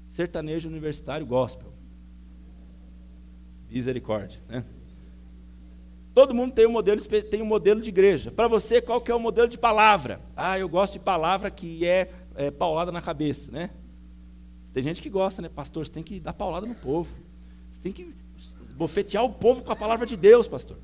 sertanejo 0.09 0.69
universitário 0.69 1.25
gospel. 1.25 1.73
Misericórdia, 3.69 4.39
né? 4.47 4.63
Todo 6.13 6.33
mundo 6.33 6.53
tem 6.53 6.65
um 6.65 6.71
modelo, 6.71 6.99
tem 7.29 7.41
um 7.41 7.45
modelo 7.45 7.81
de 7.81 7.89
igreja. 7.89 8.31
Para 8.31 8.47
você, 8.47 8.81
qual 8.81 9.01
que 9.01 9.11
é 9.11 9.15
o 9.15 9.19
modelo 9.19 9.47
de 9.47 9.57
palavra? 9.57 10.21
Ah, 10.35 10.57
eu 10.57 10.67
gosto 10.69 10.93
de 10.93 10.99
palavra 10.99 11.51
que 11.51 11.85
é, 11.85 12.09
é 12.35 12.49
paulada 12.49 12.91
na 12.91 13.01
cabeça, 13.01 13.51
né? 13.51 13.69
Tem 14.73 14.81
gente 14.81 15.01
que 15.01 15.09
gosta, 15.09 15.41
né? 15.41 15.49
Pastor, 15.49 15.85
você 15.85 15.91
tem 15.91 16.01
que 16.01 16.19
dar 16.19 16.33
paulada 16.33 16.65
no 16.65 16.75
povo. 16.75 17.15
Você 17.69 17.81
tem 17.81 17.91
que 17.91 18.15
bofetear 18.77 19.25
o 19.25 19.33
povo 19.33 19.63
com 19.63 19.71
a 19.71 19.75
palavra 19.75 20.05
de 20.05 20.15
Deus, 20.15 20.47
pastor. 20.47 20.77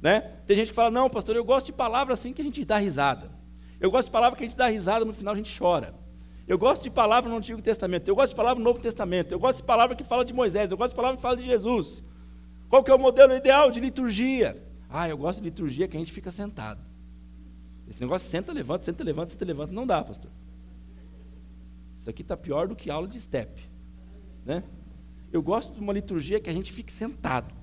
Né? 0.00 0.20
Tem 0.46 0.56
gente 0.56 0.68
que 0.68 0.74
fala, 0.74 0.90
não, 0.90 1.10
pastor, 1.10 1.36
eu 1.36 1.44
gosto 1.44 1.66
de 1.66 1.72
palavra 1.72 2.14
assim 2.14 2.32
que 2.32 2.40
a 2.40 2.44
gente 2.44 2.64
dá 2.64 2.78
risada. 2.78 3.30
Eu 3.78 3.90
gosto 3.90 4.06
de 4.06 4.12
palavra 4.12 4.36
que 4.36 4.44
a 4.44 4.46
gente 4.46 4.56
dá 4.56 4.66
risada, 4.66 5.04
no 5.04 5.12
final 5.12 5.34
a 5.34 5.36
gente 5.36 5.56
chora. 5.56 5.94
Eu 6.46 6.56
gosto 6.56 6.82
de 6.82 6.90
palavra 6.90 7.30
no 7.30 7.36
Antigo 7.36 7.60
Testamento, 7.60 8.08
eu 8.08 8.16
gosto 8.16 8.30
de 8.30 8.36
palavra 8.36 8.58
no 8.58 8.64
Novo 8.64 8.80
Testamento, 8.80 9.32
eu 9.32 9.38
gosto 9.38 9.58
de 9.58 9.64
palavra 9.64 9.94
que 9.94 10.02
fala 10.02 10.24
de 10.24 10.32
Moisés, 10.32 10.70
eu 10.70 10.78
gosto 10.78 10.92
de 10.92 10.96
palavra 10.96 11.16
que 11.16 11.22
fala 11.22 11.36
de 11.36 11.44
Jesus. 11.44 12.02
Qual 12.70 12.82
que 12.82 12.90
é 12.90 12.94
o 12.94 12.98
modelo 12.98 13.34
ideal 13.34 13.70
de 13.70 13.80
liturgia? 13.80 14.56
Ah, 14.88 15.06
eu 15.06 15.18
gosto 15.18 15.40
de 15.40 15.44
liturgia 15.44 15.86
que 15.86 15.96
a 15.96 16.00
gente 16.00 16.10
fica 16.10 16.32
sentado. 16.32 16.80
Esse 17.86 18.00
negócio 18.00 18.28
senta, 18.28 18.52
levanta, 18.52 18.84
senta, 18.84 19.04
levanta, 19.04 19.30
senta, 19.32 19.44
levanta, 19.44 19.72
não 19.72 19.86
dá, 19.86 20.02
pastor. 20.02 20.30
Isso 21.98 22.08
aqui 22.08 22.22
está 22.22 22.36
pior 22.36 22.66
do 22.66 22.74
que 22.74 22.90
aula 22.90 23.06
de 23.06 23.20
step. 23.20 23.60
Né? 24.44 24.62
Eu 25.32 25.42
gosto 25.42 25.74
de 25.74 25.80
uma 25.80 25.92
liturgia 25.92 26.40
que 26.40 26.48
a 26.48 26.52
gente 26.52 26.72
fique 26.72 26.92
sentado. 26.92 27.54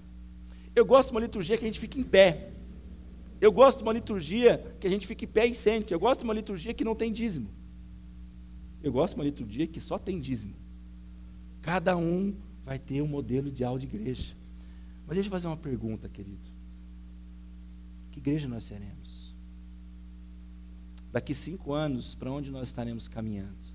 Eu 0.76 0.86
gosto 0.86 1.10
de 1.10 1.16
uma 1.16 1.22
liturgia 1.22 1.58
que 1.58 1.64
a 1.64 1.68
gente 1.68 1.80
fique 1.80 2.00
em 2.00 2.04
pé. 2.04 2.52
Eu 3.42 3.52
gosto 3.52 3.80
de 3.80 3.84
uma 3.84 3.94
liturgia 3.94 4.76
que 4.80 4.88
a 4.88 4.90
gente 4.90 5.08
fique 5.08 5.26
em 5.26 5.28
pé 5.28 5.46
e 5.46 5.54
sente. 5.54 5.94
Eu 5.94 6.00
gosto 6.00 6.20
de 6.20 6.26
uma 6.26 6.34
liturgia 6.34 6.74
que 6.74 6.84
não 6.84 6.96
tem 6.96 7.12
dízimo. 7.12 7.50
Eu 8.84 8.92
gosto 8.92 9.14
de 9.14 9.20
uma 9.20 9.26
liturgia 9.26 9.66
que 9.66 9.80
só 9.80 9.98
tem 9.98 10.20
dízimo. 10.20 10.56
Cada 11.62 11.98
um 11.98 12.36
vai 12.64 12.78
ter 12.78 13.02
um 13.02 13.08
modelo 13.08 13.48
ideal 13.48 13.80
de 13.80 13.86
igreja. 13.86 14.36
Mas 15.08 15.16
deixa 15.16 15.28
eu 15.28 15.32
fazer 15.32 15.48
uma 15.48 15.58
pergunta, 15.58 16.08
querido. 16.08 16.50
Que 18.12 18.20
igreja 18.20 18.48
nós 18.48 18.64
seremos? 18.64 19.36
Daqui 21.12 21.34
cinco 21.34 21.74
anos, 21.74 22.14
para 22.16 22.32
onde 22.32 22.52
nós 22.52 22.68
estaremos 22.68 23.08
caminhando? 23.08 23.75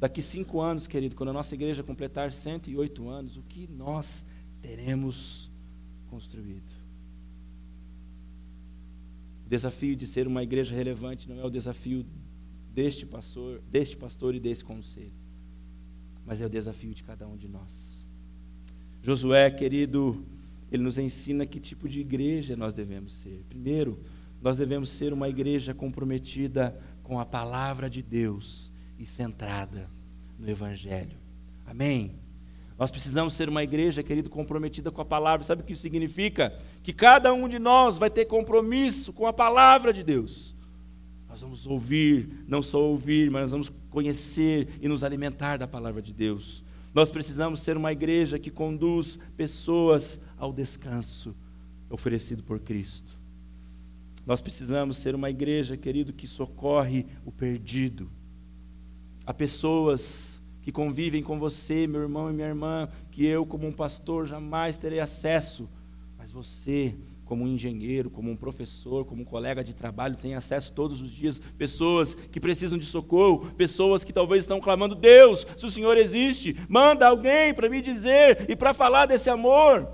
Daqui 0.00 0.22
cinco 0.22 0.60
anos, 0.60 0.86
querido, 0.86 1.16
quando 1.16 1.30
a 1.30 1.32
nossa 1.32 1.54
igreja 1.54 1.82
completar 1.82 2.32
108 2.32 3.08
anos, 3.08 3.36
o 3.36 3.42
que 3.42 3.68
nós 3.68 4.26
teremos 4.62 5.50
construído? 6.06 6.72
O 9.44 9.48
desafio 9.48 9.96
de 9.96 10.06
ser 10.06 10.26
uma 10.28 10.42
igreja 10.42 10.74
relevante 10.74 11.28
não 11.28 11.40
é 11.40 11.44
o 11.44 11.50
desafio 11.50 12.06
deste 12.72 13.04
pastor, 13.04 13.60
deste 13.70 13.96
pastor 13.96 14.34
e 14.34 14.40
desse 14.40 14.64
conselho. 14.64 15.12
mas 16.24 16.42
é 16.42 16.46
o 16.46 16.50
desafio 16.50 16.92
de 16.92 17.02
cada 17.02 17.26
um 17.26 17.36
de 17.36 17.48
nós. 17.48 18.04
Josué, 19.02 19.50
querido, 19.50 20.26
ele 20.70 20.82
nos 20.82 20.98
ensina 20.98 21.46
que 21.46 21.58
tipo 21.58 21.88
de 21.88 22.00
igreja 22.00 22.54
nós 22.54 22.74
devemos 22.74 23.14
ser. 23.14 23.44
Primeiro, 23.48 23.98
nós 24.42 24.58
devemos 24.58 24.90
ser 24.90 25.14
uma 25.14 25.28
igreja 25.28 25.72
comprometida 25.72 26.78
com 27.02 27.18
a 27.18 27.24
palavra 27.24 27.88
de 27.88 28.02
Deus 28.02 28.70
e 28.98 29.06
centrada 29.06 29.88
no 30.38 30.48
Evangelho. 30.48 31.16
Amém? 31.66 32.14
Nós 32.78 32.90
precisamos 32.90 33.34
ser 33.34 33.48
uma 33.48 33.62
igreja, 33.64 34.02
querido, 34.02 34.30
comprometida 34.30 34.90
com 34.90 35.00
a 35.00 35.04
palavra. 35.04 35.44
Sabe 35.44 35.62
o 35.62 35.64
que 35.64 35.72
isso 35.72 35.82
significa? 35.82 36.56
Que 36.82 36.92
cada 36.92 37.34
um 37.34 37.48
de 37.48 37.58
nós 37.58 37.98
vai 37.98 38.08
ter 38.08 38.24
compromisso 38.26 39.12
com 39.12 39.26
a 39.26 39.32
palavra 39.32 39.92
de 39.92 40.04
Deus. 40.04 40.54
Nós 41.28 41.40
vamos 41.40 41.66
ouvir, 41.66 42.44
não 42.46 42.62
só 42.62 42.80
ouvir, 42.80 43.30
mas 43.30 43.42
nós 43.42 43.50
vamos 43.50 43.68
conhecer 43.90 44.78
e 44.80 44.88
nos 44.88 45.02
alimentar 45.02 45.56
da 45.56 45.66
palavra 45.66 46.00
de 46.00 46.14
Deus. 46.14 46.62
Nós 46.94 47.10
precisamos 47.10 47.60
ser 47.60 47.76
uma 47.76 47.92
igreja 47.92 48.38
que 48.38 48.50
conduz 48.50 49.18
pessoas 49.36 50.20
ao 50.36 50.52
descanso 50.52 51.34
oferecido 51.90 52.42
por 52.42 52.60
Cristo. 52.60 53.18
Nós 54.24 54.40
precisamos 54.40 54.98
ser 54.98 55.14
uma 55.14 55.30
igreja, 55.30 55.76
querido, 55.76 56.12
que 56.12 56.26
socorre 56.26 57.06
o 57.24 57.32
perdido. 57.32 58.10
Há 59.28 59.34
pessoas 59.34 60.40
que 60.62 60.72
convivem 60.72 61.22
com 61.22 61.38
você, 61.38 61.86
meu 61.86 62.00
irmão 62.00 62.30
e 62.30 62.32
minha 62.32 62.48
irmã, 62.48 62.88
que 63.10 63.26
eu, 63.26 63.44
como 63.44 63.66
um 63.66 63.72
pastor, 63.72 64.26
jamais 64.26 64.78
terei 64.78 65.00
acesso, 65.00 65.68
mas 66.16 66.32
você 66.32 66.96
como 67.26 67.44
um 67.44 67.48
engenheiro, 67.48 68.08
como 68.08 68.30
um 68.30 68.36
professor, 68.36 69.04
como 69.04 69.20
um 69.20 69.26
colega 69.26 69.62
de 69.62 69.74
trabalho, 69.74 70.16
tem 70.16 70.34
acesso 70.34 70.72
todos 70.72 71.02
os 71.02 71.10
dias, 71.10 71.38
pessoas 71.58 72.14
que 72.14 72.40
precisam 72.40 72.78
de 72.78 72.86
socorro, 72.86 73.52
pessoas 73.52 74.02
que 74.02 74.14
talvez 74.14 74.44
estão 74.44 74.60
clamando: 74.60 74.94
Deus, 74.94 75.46
se 75.58 75.66
o 75.66 75.70
Senhor 75.70 75.98
existe, 75.98 76.56
manda 76.66 77.06
alguém 77.06 77.52
para 77.52 77.68
me 77.68 77.82
dizer 77.82 78.46
e 78.48 78.56
para 78.56 78.72
falar 78.72 79.04
desse 79.04 79.28
amor. 79.28 79.92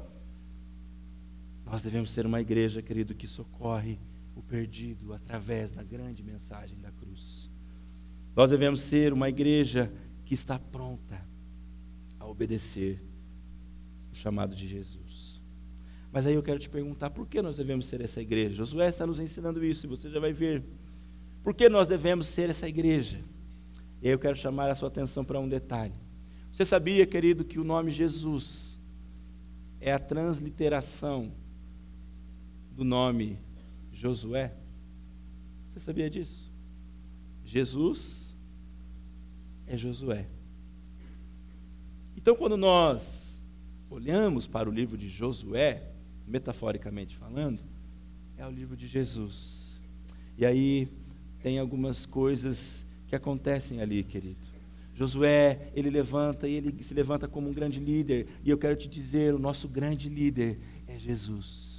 Nós 1.67 1.83
devemos 1.83 2.11
ser 2.11 2.25
uma 2.25 2.41
igreja, 2.41 2.81
querido, 2.81 3.17
que 3.17 3.27
socorre 3.27 3.99
o 4.37 4.43
perdido 4.45 5.13
através 5.13 5.73
da 5.73 5.83
grande 5.83 6.23
mensagem 6.23 6.79
da 6.79 6.93
cruz. 6.93 7.44
Nós 8.35 8.51
devemos 8.51 8.81
ser 8.81 9.13
uma 9.13 9.29
igreja 9.29 9.93
que 10.25 10.35
está 10.35 10.59
pronta 10.59 11.25
a 12.19 12.27
obedecer 12.27 13.01
o 14.11 14.15
chamado 14.15 14.55
de 14.57 14.67
Jesus. 14.67 15.41
Mas 16.11 16.27
aí 16.27 16.35
eu 16.35 16.43
quero 16.43 16.59
te 16.59 16.71
perguntar, 16.71 17.11
por 17.11 17.27
que 17.27 17.43
nós 17.43 17.57
devemos 17.57 17.87
ser 17.87 18.01
essa 18.01 18.21
igreja? 18.21 18.55
Josué 18.55 18.89
está 18.89 19.07
nos 19.07 19.21
ensinando 19.21 19.65
isso 19.65 19.87
e 19.87 19.89
você 19.89 20.09
já 20.09 20.21
vai 20.21 20.33
ver. 20.33 20.65
Por 21.43 21.55
que 21.55 21.69
nós 21.69 21.89
devemos 21.89 22.27
ser 22.27 22.51
essa 22.51 22.69
igreja? 22.69 23.21
E 24.01 24.07
aí 24.07 24.13
eu 24.13 24.19
quero 24.19 24.37
chamar 24.37 24.71
a 24.71 24.75
sua 24.75 24.89
atenção 24.89 25.25
para 25.25 25.41
um 25.41 25.49
detalhe. 25.49 25.95
Você 26.53 26.65
sabia, 26.65 27.05
querido, 27.05 27.45
que 27.45 27.59
o 27.59 27.65
nome 27.65 27.91
Jesus 27.91 28.79
é 29.81 29.93
a 29.93 29.99
transliteração 29.99 31.33
do 32.71 32.85
nome 32.85 33.39
Josué? 33.93 34.55
Você 35.69 35.81
sabia 35.81 36.09
disso? 36.09 36.54
Jesus 37.55 38.35
é 39.65 39.77
Josué. 39.77 40.27
Então, 42.17 42.35
quando 42.35 42.57
nós 42.57 43.41
olhamos 43.89 44.45
para 44.45 44.69
o 44.69 44.73
livro 44.73 44.99
de 44.99 45.09
Josué, 45.09 45.81
metaforicamente 46.27 47.15
falando, 47.15 47.63
é 48.37 48.45
o 48.45 48.51
livro 48.51 48.77
de 48.77 48.89
Jesus. 48.89 49.81
E 50.37 50.45
aí 50.45 50.89
tem 51.45 51.61
algumas 51.61 52.05
coisas 52.05 52.85
que 53.07 53.15
acontecem 53.15 53.81
ali, 53.81 54.03
querido. 54.03 54.49
Josué, 54.93 55.71
ele 55.77 55.91
levanta 55.91 56.49
e 56.49 56.55
ele 56.55 56.83
se 56.83 56.93
levanta 56.93 57.29
como 57.29 57.49
um 57.49 57.55
grande 57.55 57.79
líder, 57.79 58.27
e 58.43 58.51
eu 58.51 58.59
quero 58.59 58.75
te 58.75 58.89
dizer, 58.89 59.33
o 59.33 59.39
nosso 59.39 59.69
grande 59.69 60.09
líder 60.09 60.59
é 60.89 60.99
Jesus. 60.99 61.74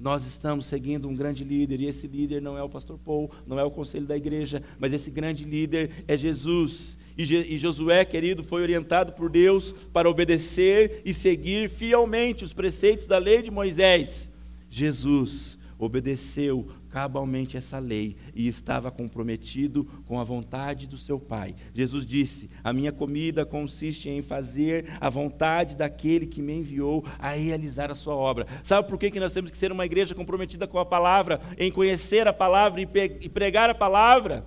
Nós 0.00 0.26
estamos 0.26 0.66
seguindo 0.66 1.08
um 1.08 1.14
grande 1.14 1.42
líder, 1.42 1.80
e 1.80 1.86
esse 1.86 2.06
líder 2.06 2.40
não 2.40 2.56
é 2.56 2.62
o 2.62 2.68
pastor 2.68 2.98
Paul, 2.98 3.30
não 3.46 3.58
é 3.58 3.64
o 3.64 3.70
conselho 3.70 4.06
da 4.06 4.16
igreja, 4.16 4.62
mas 4.78 4.92
esse 4.92 5.10
grande 5.10 5.44
líder 5.44 6.04
é 6.06 6.16
Jesus. 6.16 6.96
E, 7.16 7.22
e 7.22 7.58
Josué, 7.58 8.04
querido, 8.04 8.44
foi 8.44 8.62
orientado 8.62 9.12
por 9.12 9.28
Deus 9.28 9.72
para 9.92 10.08
obedecer 10.08 11.02
e 11.04 11.12
seguir 11.12 11.68
fielmente 11.68 12.44
os 12.44 12.52
preceitos 12.52 13.08
da 13.08 13.18
lei 13.18 13.42
de 13.42 13.50
Moisés. 13.50 14.34
Jesus 14.70 15.58
obedeceu 15.78 16.68
cabalmente 16.88 17.56
essa 17.56 17.78
lei 17.78 18.16
e 18.34 18.48
estava 18.48 18.90
comprometido 18.90 19.84
com 20.06 20.18
a 20.18 20.24
vontade 20.24 20.86
do 20.86 20.96
seu 20.96 21.20
Pai. 21.20 21.54
Jesus 21.74 22.06
disse: 22.06 22.50
A 22.62 22.72
minha 22.72 22.92
comida 22.92 23.44
consiste 23.44 24.08
em 24.08 24.22
fazer 24.22 24.86
a 25.00 25.08
vontade 25.08 25.76
daquele 25.76 26.26
que 26.26 26.42
me 26.42 26.54
enviou 26.54 27.04
a 27.18 27.30
realizar 27.30 27.90
a 27.90 27.94
sua 27.94 28.14
obra. 28.14 28.46
Sabe 28.62 28.88
por 28.88 28.98
que, 28.98 29.10
que 29.10 29.20
nós 29.20 29.32
temos 29.32 29.50
que 29.50 29.58
ser 29.58 29.70
uma 29.72 29.86
igreja 29.86 30.14
comprometida 30.14 30.66
com 30.66 30.78
a 30.78 30.86
palavra, 30.86 31.40
em 31.58 31.70
conhecer 31.70 32.26
a 32.26 32.32
palavra 32.32 32.80
e 32.80 33.28
pregar 33.28 33.70
a 33.70 33.74
palavra? 33.74 34.46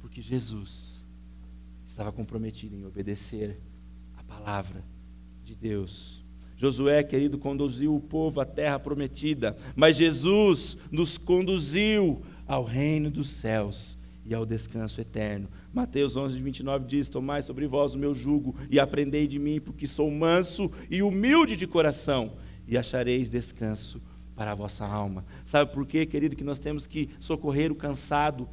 Porque 0.00 0.22
Jesus 0.22 1.04
estava 1.86 2.12
comprometido 2.12 2.74
em 2.74 2.84
obedecer 2.84 3.60
a 4.16 4.22
palavra 4.22 4.84
de 5.44 5.54
Deus. 5.54 6.24
Josué, 6.60 7.02
querido, 7.02 7.38
conduziu 7.38 7.96
o 7.96 8.00
povo 8.00 8.38
à 8.38 8.44
terra 8.44 8.78
prometida, 8.78 9.56
mas 9.74 9.96
Jesus 9.96 10.76
nos 10.92 11.16
conduziu 11.16 12.20
ao 12.46 12.64
reino 12.64 13.10
dos 13.10 13.30
céus 13.30 13.96
e 14.26 14.34
ao 14.34 14.44
descanso 14.44 15.00
eterno. 15.00 15.48
Mateus 15.72 16.18
11, 16.18 16.38
29 16.38 16.84
diz: 16.84 17.08
Tomai 17.08 17.40
sobre 17.40 17.66
vós 17.66 17.94
o 17.94 17.98
meu 17.98 18.14
jugo 18.14 18.54
e 18.68 18.78
aprendei 18.78 19.26
de 19.26 19.38
mim, 19.38 19.58
porque 19.58 19.86
sou 19.86 20.10
manso 20.10 20.70
e 20.90 21.02
humilde 21.02 21.56
de 21.56 21.66
coração, 21.66 22.34
e 22.68 22.76
achareis 22.76 23.30
descanso 23.30 24.02
para 24.36 24.52
a 24.52 24.54
vossa 24.54 24.84
alma. 24.84 25.24
Sabe 25.46 25.72
por 25.72 25.86
quê, 25.86 26.04
querido, 26.04 26.36
que 26.36 26.44
nós 26.44 26.58
temos 26.58 26.86
que 26.86 27.08
socorrer 27.18 27.72
o 27.72 27.74
cansado, 27.74 28.46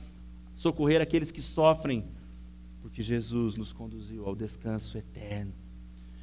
socorrer 0.55 1.01
aqueles 1.01 1.29
que 1.29 1.41
sofrem, 1.41 2.05
porque 2.81 3.03
Jesus 3.03 3.57
nos 3.57 3.73
conduziu 3.73 4.25
ao 4.25 4.33
descanso 4.33 4.97
eterno. 4.97 5.66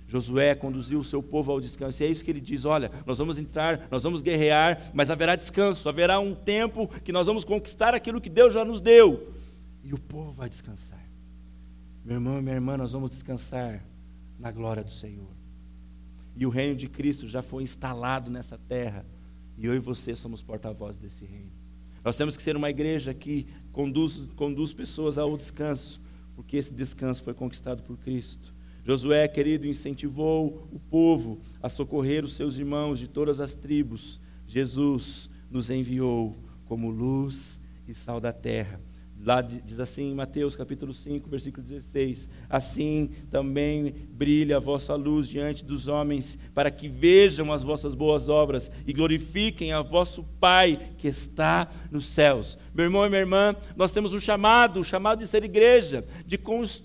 Josué 0.06 0.54
conduziu 0.54 1.00
o 1.00 1.04
seu 1.04 1.22
povo 1.22 1.50
ao 1.50 1.60
descanso, 1.60 2.02
e 2.02 2.06
é 2.06 2.08
isso 2.08 2.24
que 2.24 2.30
ele 2.30 2.40
diz: 2.40 2.64
olha, 2.64 2.90
nós 3.06 3.18
vamos 3.18 3.38
entrar, 3.38 3.88
nós 3.90 4.02
vamos 4.02 4.22
guerrear, 4.22 4.90
mas 4.92 5.10
haverá 5.10 5.34
descanso, 5.34 5.88
haverá 5.88 6.20
um 6.20 6.34
tempo 6.34 6.88
que 7.02 7.12
nós 7.12 7.26
vamos 7.26 7.44
conquistar 7.44 7.94
aquilo 7.94 8.20
que 8.20 8.30
Deus 8.30 8.52
já 8.52 8.64
nos 8.64 8.80
deu, 8.80 9.32
e 9.82 9.92
o 9.94 9.98
povo 9.98 10.30
vai 10.32 10.48
descansar. 10.48 11.02
Meu 12.04 12.16
irmão 12.16 12.38
e 12.38 12.42
minha 12.42 12.54
irmã, 12.54 12.76
nós 12.76 12.92
vamos 12.92 13.10
descansar 13.10 13.82
na 14.38 14.50
glória 14.52 14.84
do 14.84 14.90
Senhor. 14.90 15.30
E 16.36 16.44
o 16.44 16.50
reino 16.50 16.76
de 16.76 16.88
Cristo 16.88 17.26
já 17.26 17.40
foi 17.40 17.62
instalado 17.62 18.30
nessa 18.30 18.58
terra, 18.58 19.06
e 19.56 19.64
eu 19.64 19.74
e 19.74 19.78
você 19.78 20.14
somos 20.14 20.42
porta-voz 20.42 20.96
desse 20.96 21.24
reino. 21.24 21.52
Nós 22.04 22.16
temos 22.16 22.36
que 22.36 22.42
ser 22.42 22.56
uma 22.56 22.68
igreja 22.68 23.14
que 23.14 23.46
conduz, 23.72 24.30
conduz 24.36 24.74
pessoas 24.74 25.16
ao 25.16 25.36
descanso, 25.36 26.02
porque 26.36 26.56
esse 26.56 26.74
descanso 26.74 27.22
foi 27.22 27.32
conquistado 27.32 27.82
por 27.82 27.96
Cristo. 27.96 28.53
Josué, 28.84 29.26
querido, 29.26 29.66
incentivou 29.66 30.68
o 30.70 30.78
povo 30.78 31.40
a 31.62 31.70
socorrer 31.70 32.22
os 32.22 32.34
seus 32.34 32.58
irmãos 32.58 32.98
de 32.98 33.08
todas 33.08 33.40
as 33.40 33.54
tribos. 33.54 34.20
Jesus 34.46 35.30
nos 35.50 35.70
enviou 35.70 36.36
como 36.66 36.90
luz 36.90 37.60
e 37.88 37.94
sal 37.94 38.20
da 38.20 38.32
terra. 38.32 38.78
Lá 39.22 39.40
diz 39.40 39.80
assim 39.80 40.10
em 40.10 40.14
Mateus 40.14 40.54
capítulo 40.54 40.92
5, 40.92 41.30
versículo 41.30 41.62
16: 41.62 42.28
Assim 42.48 43.10
também 43.30 43.94
brilha 44.10 44.58
a 44.58 44.60
vossa 44.60 44.94
luz 44.94 45.26
diante 45.26 45.64
dos 45.64 45.88
homens, 45.88 46.38
para 46.52 46.70
que 46.70 46.88
vejam 46.88 47.50
as 47.50 47.62
vossas 47.62 47.94
boas 47.94 48.28
obras 48.28 48.70
e 48.86 48.92
glorifiquem 48.92 49.72
a 49.72 49.80
vosso 49.80 50.24
Pai 50.38 50.78
que 50.98 51.08
está 51.08 51.66
nos 51.90 52.06
céus. 52.06 52.58
Meu 52.74 52.84
irmão 52.84 53.06
e 53.06 53.08
minha 53.08 53.20
irmã, 53.20 53.56
nós 53.74 53.92
temos 53.92 54.12
um 54.12 54.20
chamado, 54.20 54.80
o 54.80 54.84
chamado 54.84 55.20
de 55.20 55.26
ser 55.26 55.42
igreja, 55.42 56.04
de, 56.26 56.38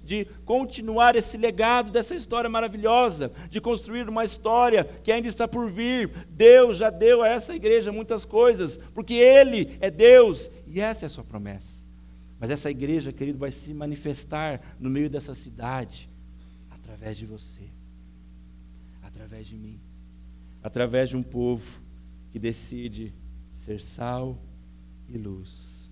de 0.05 0.25
continuar 0.45 1.17
esse 1.17 1.35
legado 1.35 1.91
dessa 1.91 2.15
história 2.15 2.49
maravilhosa, 2.49 3.33
de 3.49 3.59
construir 3.59 4.07
uma 4.07 4.23
história 4.23 4.85
que 5.03 5.11
ainda 5.11 5.27
está 5.27 5.45
por 5.45 5.69
vir. 5.69 6.09
Deus 6.29 6.77
já 6.77 6.89
deu 6.89 7.21
a 7.21 7.27
essa 7.27 7.53
igreja 7.53 7.91
muitas 7.91 8.23
coisas, 8.23 8.77
porque 8.93 9.15
Ele 9.15 9.77
é 9.81 9.91
Deus 9.91 10.49
e 10.65 10.79
essa 10.79 11.05
é 11.05 11.07
a 11.07 11.09
sua 11.09 11.25
promessa. 11.25 11.78
Mas 12.39 12.49
essa 12.49 12.71
igreja, 12.71 13.11
querido, 13.11 13.37
vai 13.37 13.51
se 13.51 13.73
manifestar 13.73 14.75
no 14.79 14.89
meio 14.89 15.09
dessa 15.09 15.35
cidade 15.35 16.09
através 16.69 17.17
de 17.17 17.25
você, 17.25 17.69
através 19.01 19.45
de 19.45 19.57
mim, 19.57 19.79
através 20.63 21.09
de 21.09 21.17
um 21.17 21.23
povo 21.23 21.81
que 22.31 22.39
decide 22.39 23.13
ser 23.51 23.81
sal 23.81 24.41
e 25.07 25.17
luz. 25.17 25.91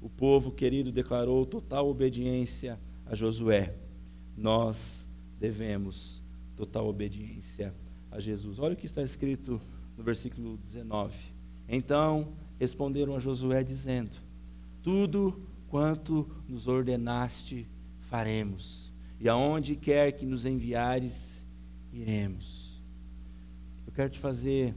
O 0.00 0.08
povo, 0.08 0.50
querido, 0.50 0.90
declarou 0.90 1.44
total 1.44 1.88
obediência 1.88 2.80
a 3.04 3.14
Josué. 3.14 3.74
Nós 4.36 5.06
devemos 5.38 6.22
total 6.56 6.88
obediência 6.88 7.74
a 8.10 8.18
Jesus. 8.20 8.58
Olha 8.58 8.74
o 8.74 8.76
que 8.76 8.86
está 8.86 9.02
escrito 9.02 9.60
no 9.96 10.02
versículo 10.02 10.56
19. 10.58 11.16
Então 11.68 12.32
responderam 12.58 13.16
a 13.16 13.20
Josué, 13.20 13.62
dizendo: 13.62 14.16
Tudo 14.82 15.53
quanto 15.74 16.30
nos 16.46 16.68
ordenaste, 16.68 17.68
faremos. 17.98 18.92
e 19.18 19.28
aonde 19.28 19.74
quer 19.74 20.12
que 20.12 20.24
nos 20.24 20.46
enviares, 20.46 21.44
iremos. 21.92 22.80
Eu 23.84 23.92
quero 23.92 24.08
te 24.08 24.20
fazer, 24.20 24.72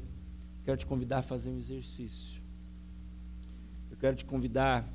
quero 0.63 0.75
te 0.75 0.87
convidar 0.87 1.19
a 1.19 1.21
fazer 1.21 1.51
um 1.51 1.57
exercício. 1.59 2.41
Eu 3.91 3.97
quero 3.97 4.15
te 4.15 4.25
convidar 4.25 4.91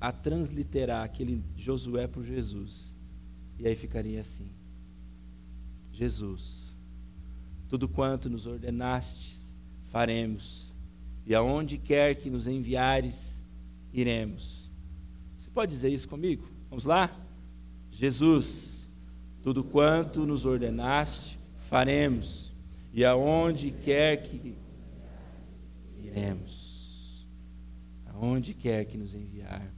a 0.00 0.12
transliterar 0.12 1.02
aquele 1.02 1.42
Josué 1.56 2.06
para 2.06 2.22
Jesus. 2.22 2.94
E 3.58 3.66
aí 3.66 3.74
ficaria 3.74 4.20
assim: 4.20 4.52
Jesus, 5.90 6.76
tudo 7.68 7.88
quanto 7.88 8.30
nos 8.30 8.46
ordenastes, 8.46 9.52
faremos, 9.82 10.72
e 11.26 11.34
aonde 11.34 11.76
quer 11.76 12.14
que 12.14 12.30
nos 12.30 12.46
enviares, 12.46 13.42
iremos. 13.92 14.70
Você 15.36 15.50
pode 15.50 15.72
dizer 15.72 15.90
isso 15.90 16.08
comigo? 16.08 16.48
Vamos 16.68 16.84
lá? 16.84 17.10
Jesus, 17.90 18.88
tudo 19.42 19.64
quanto 19.64 20.26
nos 20.26 20.44
ordenaste, 20.44 21.38
faremos, 21.68 22.52
e 22.92 23.04
aonde 23.04 23.70
quer 23.70 24.22
que 24.22 24.54
iremos. 25.98 27.26
Aonde 28.06 28.54
quer 28.54 28.84
que 28.84 28.96
nos 28.96 29.14
enviar, 29.14 29.72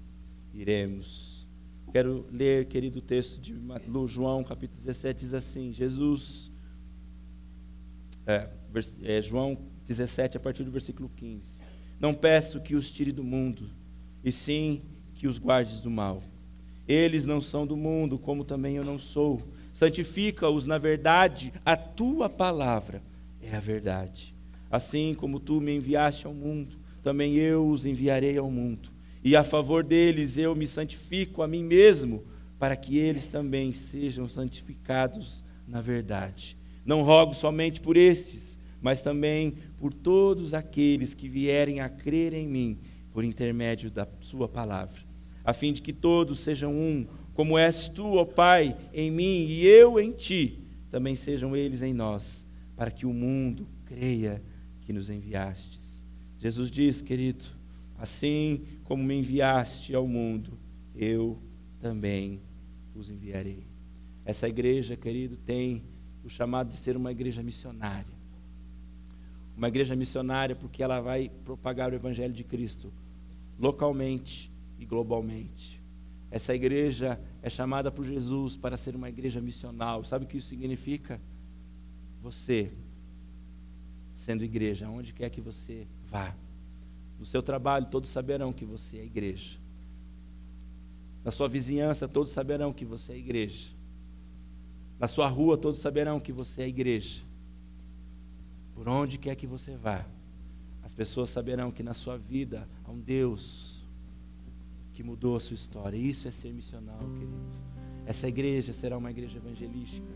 iremos. 0.54 1.46
Quero 1.92 2.26
ler, 2.30 2.66
querido, 2.66 3.00
o 3.00 3.02
texto 3.02 3.40
de 3.40 3.54
João, 4.06 4.44
capítulo 4.44 4.78
17, 4.78 5.20
diz 5.20 5.34
assim: 5.34 5.72
Jesus, 5.72 6.50
é, 8.26 8.48
é, 9.02 9.20
João 9.20 9.58
17, 9.86 10.36
a 10.36 10.40
partir 10.40 10.62
do 10.62 10.70
versículo 10.70 11.10
15: 11.16 11.60
Não 11.98 12.14
peço 12.14 12.60
que 12.60 12.76
os 12.76 12.90
tire 12.90 13.12
do 13.12 13.24
mundo, 13.24 13.70
e 14.24 14.30
sim 14.30 14.82
que 15.14 15.26
os 15.26 15.38
guardes 15.38 15.80
do 15.80 15.90
mal. 15.90 16.22
Eles 16.86 17.24
não 17.24 17.40
são 17.40 17.66
do 17.66 17.76
mundo, 17.76 18.18
como 18.18 18.44
também 18.44 18.76
eu 18.76 18.84
não 18.84 18.98
sou. 18.98 19.40
Santifica-os 19.72 20.66
na 20.66 20.78
verdade, 20.78 21.52
a 21.64 21.76
tua 21.76 22.28
palavra 22.28 23.02
é 23.40 23.54
a 23.54 23.60
verdade. 23.60 24.34
Assim 24.70 25.14
como 25.14 25.38
tu 25.38 25.60
me 25.60 25.76
enviaste 25.76 26.26
ao 26.26 26.34
mundo, 26.34 26.76
também 27.02 27.36
eu 27.36 27.66
os 27.66 27.86
enviarei 27.86 28.36
ao 28.36 28.50
mundo. 28.50 28.90
E 29.22 29.36
a 29.36 29.44
favor 29.44 29.84
deles 29.84 30.38
eu 30.38 30.54
me 30.54 30.66
santifico 30.66 31.42
a 31.42 31.48
mim 31.48 31.62
mesmo, 31.62 32.24
para 32.58 32.76
que 32.76 32.98
eles 32.98 33.26
também 33.26 33.72
sejam 33.72 34.28
santificados 34.28 35.44
na 35.66 35.80
verdade. 35.80 36.56
Não 36.84 37.02
rogo 37.02 37.34
somente 37.34 37.80
por 37.80 37.96
estes, 37.96 38.58
mas 38.80 39.02
também 39.02 39.54
por 39.76 39.92
todos 39.92 40.54
aqueles 40.54 41.14
que 41.14 41.28
vierem 41.28 41.80
a 41.80 41.88
crer 41.88 42.32
em 42.32 42.46
mim 42.46 42.78
por 43.20 43.24
intermédio 43.24 43.90
da 43.90 44.08
Sua 44.20 44.48
palavra 44.48 45.10
a 45.44 45.52
fim 45.52 45.74
de 45.74 45.82
que 45.82 45.92
todos 45.92 46.38
sejam 46.38 46.72
um, 46.72 47.06
como 47.34 47.58
és 47.58 47.86
tu, 47.88 48.14
ó 48.14 48.24
Pai, 48.24 48.74
em 48.94 49.10
mim 49.10 49.46
e 49.46 49.66
eu 49.66 50.00
em 50.00 50.10
ti, 50.12 50.64
também 50.90 51.14
sejam 51.14 51.54
eles 51.54 51.82
em 51.82 51.92
nós, 51.92 52.46
para 52.74 52.90
que 52.90 53.04
o 53.04 53.12
mundo 53.12 53.66
creia 53.84 54.42
que 54.82 54.92
nos 54.92 55.10
enviastes. 55.10 56.02
Jesus 56.38 56.70
diz, 56.70 57.02
querido, 57.02 57.44
assim 57.98 58.62
como 58.84 59.02
me 59.02 59.18
enviaste 59.18 59.94
ao 59.94 60.06
mundo, 60.06 60.58
eu 60.94 61.38
também 61.78 62.40
os 62.94 63.10
enviarei. 63.10 63.66
Essa 64.24 64.48
igreja, 64.48 64.96
querido, 64.96 65.36
tem 65.36 65.82
o 66.24 66.28
chamado 66.28 66.70
de 66.70 66.76
ser 66.76 66.96
uma 66.96 67.12
igreja 67.12 67.42
missionária. 67.42 68.18
Uma 69.56 69.68
igreja 69.68 69.94
missionária 69.94 70.56
porque 70.56 70.82
ela 70.82 71.00
vai 71.00 71.30
propagar 71.44 71.92
o 71.92 71.94
evangelho 71.94 72.32
de 72.32 72.44
Cristo 72.44 72.90
localmente, 73.60 74.50
e 74.80 74.86
globalmente. 74.86 75.80
Essa 76.30 76.54
igreja 76.54 77.20
é 77.42 77.50
chamada 77.50 77.90
por 77.90 78.04
Jesus 78.04 78.56
para 78.56 78.78
ser 78.78 78.96
uma 78.96 79.10
igreja 79.10 79.40
missional. 79.40 80.02
Sabe 80.04 80.24
o 80.24 80.28
que 80.28 80.38
isso 80.38 80.48
significa? 80.48 81.20
Você, 82.22 82.72
sendo 84.14 84.42
igreja, 84.42 84.86
aonde 84.86 85.12
quer 85.12 85.28
que 85.28 85.40
você 85.40 85.86
vá, 86.04 86.34
no 87.18 87.26
seu 87.26 87.42
trabalho, 87.42 87.86
todos 87.90 88.08
saberão 88.08 88.52
que 88.52 88.64
você 88.64 88.96
é 88.96 89.04
igreja. 89.04 89.58
Na 91.22 91.30
sua 91.30 91.48
vizinhança, 91.48 92.08
todos 92.08 92.32
saberão 92.32 92.72
que 92.72 92.84
você 92.84 93.12
é 93.12 93.18
igreja. 93.18 93.74
Na 94.98 95.06
sua 95.06 95.28
rua, 95.28 95.58
todos 95.58 95.80
saberão 95.80 96.18
que 96.18 96.32
você 96.32 96.62
é 96.62 96.68
igreja. 96.68 97.22
Por 98.74 98.88
onde 98.88 99.18
quer 99.18 99.34
que 99.34 99.46
você 99.46 99.76
vá, 99.76 100.06
as 100.82 100.94
pessoas 100.94 101.30
saberão 101.30 101.70
que 101.70 101.82
na 101.82 101.94
sua 101.94 102.16
vida 102.16 102.68
há 102.84 102.90
um 102.90 103.00
Deus 103.00 103.86
que 104.92 105.02
mudou 105.02 105.36
a 105.36 105.40
sua 105.40 105.54
história. 105.54 105.96
Isso 105.96 106.28
é 106.28 106.30
ser 106.30 106.52
missional, 106.52 106.98
queridos. 106.98 107.60
Essa 108.06 108.28
igreja 108.28 108.72
será 108.72 108.98
uma 108.98 109.10
igreja 109.10 109.38
evangelística. 109.38 110.08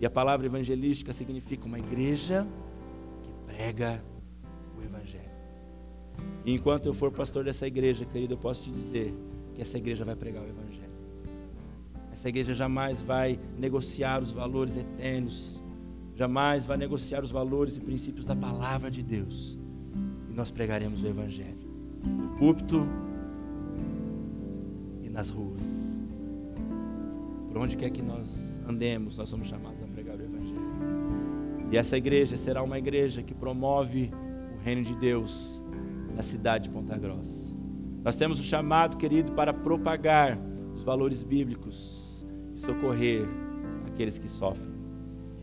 E 0.00 0.06
a 0.06 0.10
palavra 0.10 0.46
evangelística 0.46 1.12
significa 1.12 1.66
uma 1.66 1.78
igreja 1.78 2.46
que 3.22 3.32
prega 3.46 4.02
o 4.78 4.82
evangelho. 4.82 5.30
E 6.44 6.52
enquanto 6.52 6.86
eu 6.86 6.94
for 6.94 7.10
pastor 7.10 7.44
dessa 7.44 7.66
igreja, 7.66 8.04
querido, 8.04 8.34
eu 8.34 8.38
posso 8.38 8.62
te 8.62 8.70
dizer 8.70 9.14
que 9.54 9.62
essa 9.62 9.76
igreja 9.76 10.04
vai 10.04 10.14
pregar 10.14 10.44
o 10.44 10.48
evangelho. 10.48 10.88
Essa 12.12 12.28
igreja 12.28 12.54
jamais 12.54 13.00
vai 13.00 13.38
negociar 13.56 14.22
os 14.22 14.32
valores 14.32 14.76
eternos, 14.76 15.62
jamais 16.14 16.64
vai 16.66 16.76
negociar 16.76 17.22
os 17.22 17.30
valores 17.30 17.76
e 17.76 17.80
princípios 17.80 18.26
da 18.26 18.36
palavra 18.36 18.90
de 18.90 19.02
Deus. 19.02 19.58
E 20.38 20.40
nós 20.40 20.52
pregaremos 20.52 21.02
o 21.02 21.06
evangelho. 21.08 21.68
No 22.04 22.36
púlpito, 22.36 22.86
nas 25.18 25.30
ruas. 25.30 25.98
Por 27.48 27.58
onde 27.58 27.76
quer 27.76 27.90
que 27.90 28.00
nós 28.00 28.62
andemos, 28.68 29.18
nós 29.18 29.28
somos 29.28 29.48
chamados 29.48 29.82
a 29.82 29.86
pregar 29.88 30.16
o 30.16 30.22
Evangelho. 30.22 31.66
E 31.72 31.76
essa 31.76 31.98
igreja 31.98 32.36
será 32.36 32.62
uma 32.62 32.78
igreja 32.78 33.20
que 33.20 33.34
promove 33.34 34.12
o 34.54 34.62
reino 34.62 34.84
de 34.84 34.94
Deus 34.94 35.64
na 36.14 36.22
cidade 36.22 36.68
de 36.68 36.70
Ponta 36.70 36.96
Grossa. 36.96 37.52
Nós 38.04 38.14
temos 38.14 38.38
o 38.38 38.44
chamado, 38.44 38.96
querido, 38.96 39.32
para 39.32 39.52
propagar 39.52 40.38
os 40.72 40.84
valores 40.84 41.24
bíblicos 41.24 42.24
e 42.54 42.60
socorrer 42.60 43.26
aqueles 43.88 44.18
que 44.18 44.28
sofrem. 44.28 44.72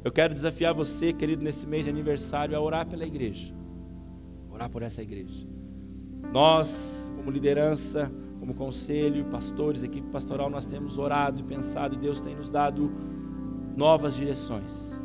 Eu 0.06 0.12
quero 0.14 0.34
desafiar 0.34 0.74
você, 0.74 1.12
querido, 1.12 1.44
nesse 1.44 1.68
mês 1.68 1.84
de 1.84 1.90
aniversário, 1.90 2.56
a 2.56 2.62
orar 2.62 2.88
pela 2.88 3.06
igreja. 3.06 3.54
Orar 4.56 4.70
por 4.70 4.82
essa 4.82 5.02
igreja. 5.02 5.46
Nós, 6.34 7.12
como 7.14 7.30
liderança, 7.30 8.10
como 8.40 8.54
conselho, 8.54 9.26
pastores, 9.26 9.84
equipe 9.84 10.08
pastoral, 10.10 10.50
nós 10.50 10.66
temos 10.66 10.98
orado 10.98 11.42
e 11.42 11.44
pensado 11.44 11.96
e 11.96 11.98
Deus 11.98 12.22
tem 12.22 12.38
nos 12.38 12.50
dado 12.50 12.90
novas 13.76 14.16
direções. 14.16 14.98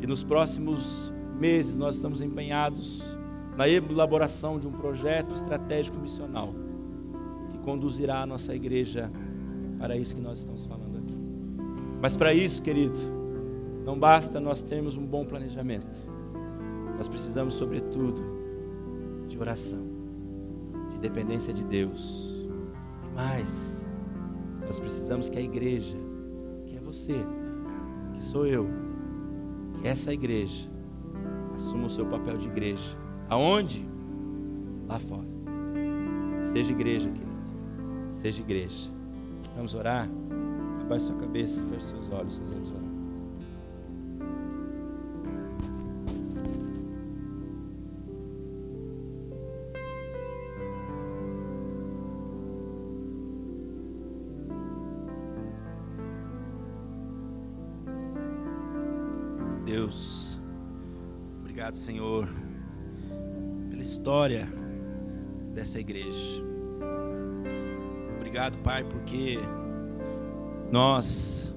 E 0.00 0.06
nos 0.06 0.22
próximos 0.22 1.12
meses 1.36 1.76
nós 1.76 1.96
estamos 1.96 2.20
empenhados 2.20 3.18
na 3.56 3.68
elaboração 3.68 4.56
de 4.56 4.68
um 4.68 4.72
projeto 4.72 5.34
estratégico 5.34 5.98
missional 5.98 6.54
que 7.50 7.58
conduzirá 7.58 8.22
a 8.22 8.26
nossa 8.26 8.54
igreja 8.54 9.10
para 9.80 9.96
isso 9.96 10.14
que 10.14 10.20
nós 10.20 10.38
estamos 10.38 10.64
falando 10.64 10.98
aqui. 10.98 11.16
Mas 12.00 12.16
para 12.16 12.32
isso, 12.32 12.62
querido, 12.62 12.96
não 13.84 13.98
basta 13.98 14.38
nós 14.38 14.62
termos 14.62 14.96
um 14.96 15.04
bom 15.04 15.24
planejamento. 15.24 15.98
Nós 16.96 17.08
precisamos, 17.08 17.54
sobretudo, 17.54 18.45
de 19.36 19.42
oração, 19.42 19.86
de 20.92 20.98
dependência 20.98 21.52
de 21.52 21.62
Deus 21.62 22.36
mas 23.16 23.82
nós 24.60 24.78
precisamos 24.78 25.30
que 25.30 25.38
a 25.38 25.40
igreja, 25.40 25.96
que 26.66 26.76
é 26.76 26.80
você, 26.80 27.14
que 28.12 28.22
sou 28.22 28.46
eu, 28.46 28.68
que 29.80 29.88
essa 29.88 30.12
igreja 30.12 30.70
assuma 31.54 31.86
o 31.86 31.90
seu 31.90 32.04
papel 32.06 32.36
de 32.36 32.46
igreja. 32.46 32.96
Aonde? 33.30 33.88
Lá 34.86 34.98
fora. 34.98 35.26
Seja 36.42 36.72
igreja, 36.72 37.10
querido. 37.10 37.32
Seja 38.12 38.42
igreja. 38.42 38.90
Vamos 39.56 39.74
orar? 39.74 40.06
Abaixe 40.82 41.06
sua 41.06 41.16
cabeça, 41.16 41.64
feche 41.64 41.86
seus 41.86 42.10
olhos, 42.10 42.38
nós 42.38 42.52
vamos 42.52 42.70
orar. 42.70 42.85
Senhor, 61.86 62.28
pela 63.70 63.80
história 63.80 64.48
dessa 65.54 65.78
igreja. 65.78 66.42
Obrigado, 68.16 68.58
Pai, 68.58 68.82
porque 68.82 69.38
nós 70.68 71.54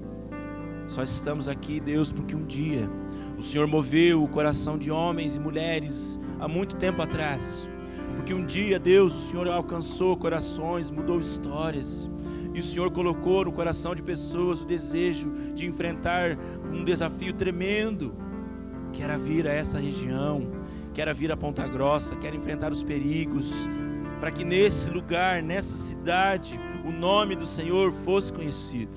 só 0.86 1.02
estamos 1.02 1.48
aqui, 1.48 1.80
Deus, 1.80 2.12
porque 2.12 2.36
um 2.36 2.46
dia 2.46 2.88
o 3.36 3.42
Senhor 3.42 3.66
moveu 3.66 4.22
o 4.22 4.28
coração 4.28 4.78
de 4.78 4.88
homens 4.88 5.34
e 5.34 5.40
mulheres 5.40 6.20
há 6.38 6.46
muito 6.46 6.76
tempo 6.76 7.02
atrás. 7.02 7.68
Porque 8.14 8.32
um 8.32 8.46
dia, 8.46 8.78
Deus, 8.78 9.12
o 9.12 9.30
Senhor 9.32 9.48
alcançou 9.48 10.16
corações, 10.16 10.92
mudou 10.92 11.18
histórias. 11.18 12.08
E 12.54 12.60
o 12.60 12.62
Senhor 12.62 12.92
colocou 12.92 13.46
no 13.46 13.50
coração 13.50 13.96
de 13.96 14.02
pessoas 14.02 14.62
o 14.62 14.64
desejo 14.64 15.32
de 15.56 15.66
enfrentar 15.66 16.38
um 16.72 16.84
desafio 16.84 17.32
tremendo, 17.32 18.29
que 19.00 19.04
era 19.04 19.16
vir 19.16 19.48
a 19.48 19.52
essa 19.54 19.78
região, 19.78 20.46
que 20.92 21.00
era 21.00 21.14
vir 21.14 21.32
a 21.32 21.36
Ponta 21.36 21.66
Grossa, 21.66 22.14
que 22.16 22.26
era 22.26 22.36
enfrentar 22.36 22.70
os 22.70 22.82
perigos, 22.82 23.66
para 24.20 24.30
que 24.30 24.44
nesse 24.44 24.90
lugar, 24.90 25.42
nessa 25.42 25.74
cidade, 25.74 26.60
o 26.84 26.92
nome 26.92 27.34
do 27.34 27.46
Senhor 27.46 27.92
fosse 27.92 28.30
conhecido. 28.30 28.92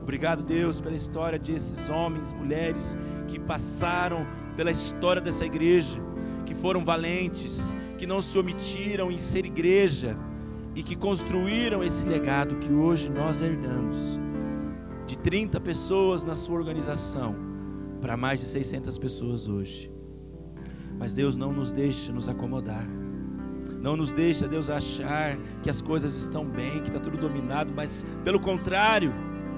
Obrigado, 0.00 0.42
Deus, 0.42 0.80
pela 0.80 0.96
história 0.96 1.38
desses 1.38 1.90
homens, 1.90 2.32
mulheres 2.32 2.96
que 3.28 3.38
passaram 3.38 4.26
pela 4.56 4.70
história 4.70 5.20
dessa 5.20 5.44
igreja, 5.44 6.00
que 6.46 6.54
foram 6.54 6.82
valentes, 6.82 7.76
que 7.98 8.06
não 8.06 8.22
se 8.22 8.38
omitiram 8.38 9.12
em 9.12 9.18
ser 9.18 9.44
igreja 9.44 10.16
e 10.74 10.82
que 10.82 10.96
construíram 10.96 11.84
esse 11.84 12.04
legado 12.06 12.56
que 12.56 12.72
hoje 12.72 13.10
nós 13.10 13.42
herdamos. 13.42 14.18
De 15.06 15.18
30 15.18 15.60
pessoas 15.60 16.24
na 16.24 16.34
sua 16.34 16.56
organização 16.56 17.45
para 18.06 18.16
mais 18.16 18.38
de 18.38 18.46
600 18.46 18.96
pessoas 18.98 19.48
hoje. 19.48 19.90
Mas 20.96 21.12
Deus 21.12 21.34
não 21.34 21.52
nos 21.52 21.72
deixa 21.72 22.12
nos 22.12 22.28
acomodar. 22.28 22.86
Não 23.82 23.96
nos 23.96 24.12
deixa, 24.12 24.46
Deus, 24.46 24.70
achar 24.70 25.36
que 25.60 25.68
as 25.68 25.82
coisas 25.82 26.14
estão 26.14 26.46
bem, 26.46 26.82
que 26.82 26.88
está 26.88 27.00
tudo 27.00 27.18
dominado, 27.18 27.72
mas 27.74 28.06
pelo 28.22 28.38
contrário, 28.38 29.12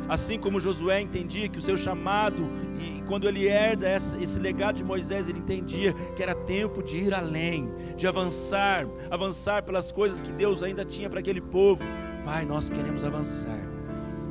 assim 0.08 0.38
como 0.38 0.58
Josué 0.58 0.98
entendia 1.02 1.46
que 1.46 1.58
o 1.58 1.60
seu 1.60 1.76
chamado, 1.76 2.48
e 2.80 3.02
quando 3.02 3.28
ele 3.28 3.46
herda 3.46 3.94
esse 3.94 4.38
legado 4.38 4.76
de 4.76 4.84
Moisés, 4.84 5.28
ele 5.28 5.40
entendia 5.40 5.92
que 6.16 6.22
era 6.22 6.34
tempo 6.34 6.82
de 6.82 6.96
ir 6.96 7.12
além, 7.12 7.70
de 7.98 8.06
avançar, 8.06 8.88
avançar 9.10 9.62
pelas 9.62 9.92
coisas 9.92 10.22
que 10.22 10.32
Deus 10.32 10.62
ainda 10.62 10.86
tinha 10.86 11.10
para 11.10 11.20
aquele 11.20 11.42
povo. 11.42 11.84
Pai, 12.24 12.46
nós 12.46 12.70
queremos 12.70 13.04
avançar. 13.04 13.77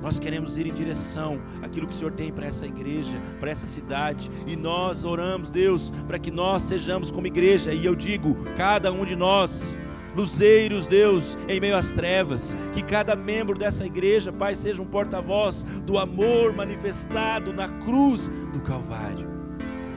Nós 0.02 0.20
queremos 0.20 0.58
ir 0.58 0.68
em 0.68 0.74
direção 0.74 1.42
àquilo 1.62 1.88
que 1.88 1.94
o 1.94 1.98
Senhor 1.98 2.12
tem 2.12 2.32
para 2.32 2.46
essa 2.46 2.66
igreja, 2.66 3.22
para 3.40 3.50
essa 3.50 3.68
cidade, 3.68 4.30
e 4.46 4.56
nós 4.56 5.04
oramos, 5.04 5.52
Deus, 5.52 5.92
para 6.08 6.20
que 6.20 6.32
nós 6.32 6.64
sejamos 6.64 7.12
como 7.12 7.28
igreja, 7.28 7.74
e 7.74 7.86
eu 7.86 7.96
digo, 7.96 8.36
cada 8.56 8.92
um 8.92 9.06
de 9.06 9.16
nós, 9.16 9.78
luzeiros, 10.16 10.88
Deus, 10.88 11.38
em 11.48 11.60
meio 11.60 11.78
às 11.78 11.92
trevas. 11.92 12.56
Que 12.74 12.82
cada 12.82 13.16
membro 13.16 13.58
dessa 13.58 13.86
igreja, 13.86 14.34
Pai, 14.34 14.56
seja 14.56 14.82
um 14.82 14.86
porta-voz 14.86 15.64
do 15.84 15.98
amor 16.00 16.54
manifestado 16.54 17.54
na 17.54 17.70
cruz 17.70 18.28
do 18.52 18.60
Calvário. 18.62 19.38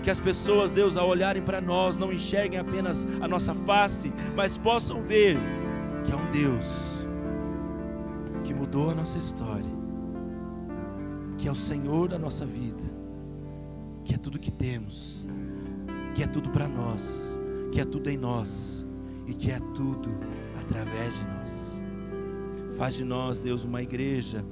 Que 0.03 0.11
as 0.11 0.21
pessoas, 0.21 0.73
Deus, 0.73 0.97
ao 0.97 1.09
olharem 1.09 1.43
para 1.43 1.61
nós, 1.61 1.97
não 1.97 2.13
enxerguem 2.13 2.59
apenas 2.59 3.07
a 3.21 3.29
nossa 3.29 3.55
face, 3.55 4.13
mas 4.37 4.57
possam 4.57 5.03
ver 5.03 5.39
que 6.05 6.13
há 6.13 6.17
um 6.17 6.31
Deus 6.31 7.07
que 8.43 8.55
mudou 8.55 8.91
a 8.91 8.95
nossa 8.95 9.19
história, 9.19 9.71
que 11.41 11.49
é 11.49 11.51
o 11.51 11.55
Senhor 11.55 12.07
da 12.07 12.19
nossa 12.19 12.45
vida, 12.45 12.83
que 14.05 14.15
é 14.15 14.19
tudo 14.19 14.39
que 14.39 14.51
temos, 14.51 15.27
que 16.15 16.23
é 16.23 16.27
tudo 16.27 16.51
para 16.51 16.69
nós, 16.69 17.39
que 17.73 17.81
é 17.81 17.85
tudo 17.85 18.11
em 18.11 18.19
nós 18.19 18.85
e 19.27 19.33
que 19.33 19.51
é 19.51 19.59
tudo 19.75 20.11
através 20.61 21.15
de 21.15 21.25
nós. 21.25 21.83
Faz 22.77 22.95
de 22.95 23.05
nós, 23.05 23.41
Deus, 23.41 23.65
uma 23.65 23.81
igreja 23.81 24.45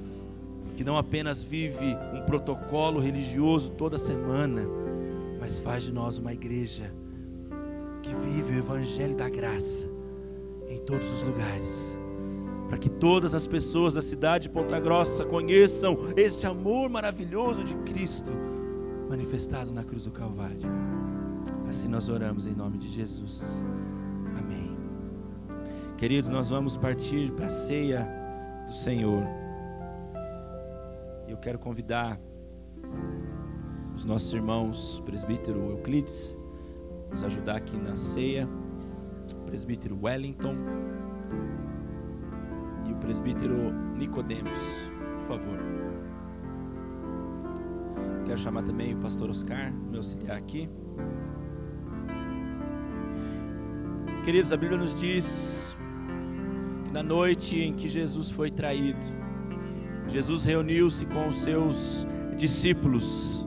que 0.76 0.84
não 0.84 0.97
apenas 0.97 1.43
vive 1.43 1.95
um 2.14 2.22
protocolo 2.24 3.01
religioso 3.01 3.70
toda 3.72 3.99
semana, 3.99 4.62
mas 5.39 5.59
faz 5.59 5.82
de 5.82 5.93
nós 5.93 6.16
uma 6.16 6.32
igreja 6.32 6.91
que 8.03 8.14
vive 8.14 8.55
o 8.55 8.59
evangelho 8.59 9.14
da 9.14 9.28
graça 9.28 9.86
em 10.66 10.78
todos 10.78 11.12
os 11.12 11.22
lugares. 11.22 11.99
Para 12.69 12.79
que 12.79 12.91
todas 12.91 13.35
as 13.35 13.47
pessoas 13.47 13.95
da 13.95 14.03
cidade 14.03 14.45
de 14.45 14.51
Ponta 14.51 14.79
Grossa 14.79 15.25
conheçam 15.25 15.97
esse 16.16 16.47
amor 16.47 16.91
maravilhoso 16.91 17.64
de 17.64 17.75
Cristo 17.77 18.31
manifestado 19.09 19.73
na 19.73 19.83
cruz 19.83 20.05
do 20.05 20.11
Calvário. 20.11 20.69
Assim 21.69 21.89
nós 21.89 22.09
oramos 22.09 22.45
em 22.45 22.55
nome 22.55 22.77
de 22.77 22.89
Jesus. 22.89 23.64
Queridos, 25.99 26.31
nós 26.31 26.49
vamos 26.49 26.77
partir 26.77 27.33
para 27.33 27.47
a 27.47 27.51
ceia 27.51 28.09
do 28.64 28.73
Senhor. 28.73 29.25
E 31.27 31.33
eu 31.33 31.37
quero 31.37 31.59
convidar 31.59 32.21
os 33.97 34.05
nossos 34.05 34.33
irmãos, 34.33 35.03
presbítero 35.05 35.73
Euclides, 35.73 36.37
nos 37.11 37.25
ajudar 37.25 37.57
aqui 37.57 37.77
na 37.77 37.97
ceia, 37.97 38.49
o 39.41 39.45
presbítero 39.47 39.99
Wellington 40.01 40.55
o 40.55 41.08
presbítero 42.99 43.73
Nicodemos, 43.97 44.91
por 45.17 45.23
favor. 45.23 45.59
Quero 48.27 48.39
chamar 48.39 48.63
também 48.63 48.95
o 48.95 48.99
pastor 48.99 49.31
Oscar, 49.31 49.73
meu 49.73 49.97
auxiliar 49.97 50.37
aqui. 50.37 50.69
Queridos, 54.25 54.53
a 54.53 54.57
Bíblia 54.57 54.79
nos 54.79 54.95
diz 54.95 55.77
na 56.93 57.03
noite 57.03 57.59
em 57.59 57.73
que 57.73 57.89
Jesus 57.89 58.31
foi 58.31 58.51
traído, 58.51 59.07
Jesus 60.09 60.45
reuniu-se 60.45 61.05
com 61.07 61.29
os 61.29 61.37
seus 61.37 62.07
discípulos 62.37 63.47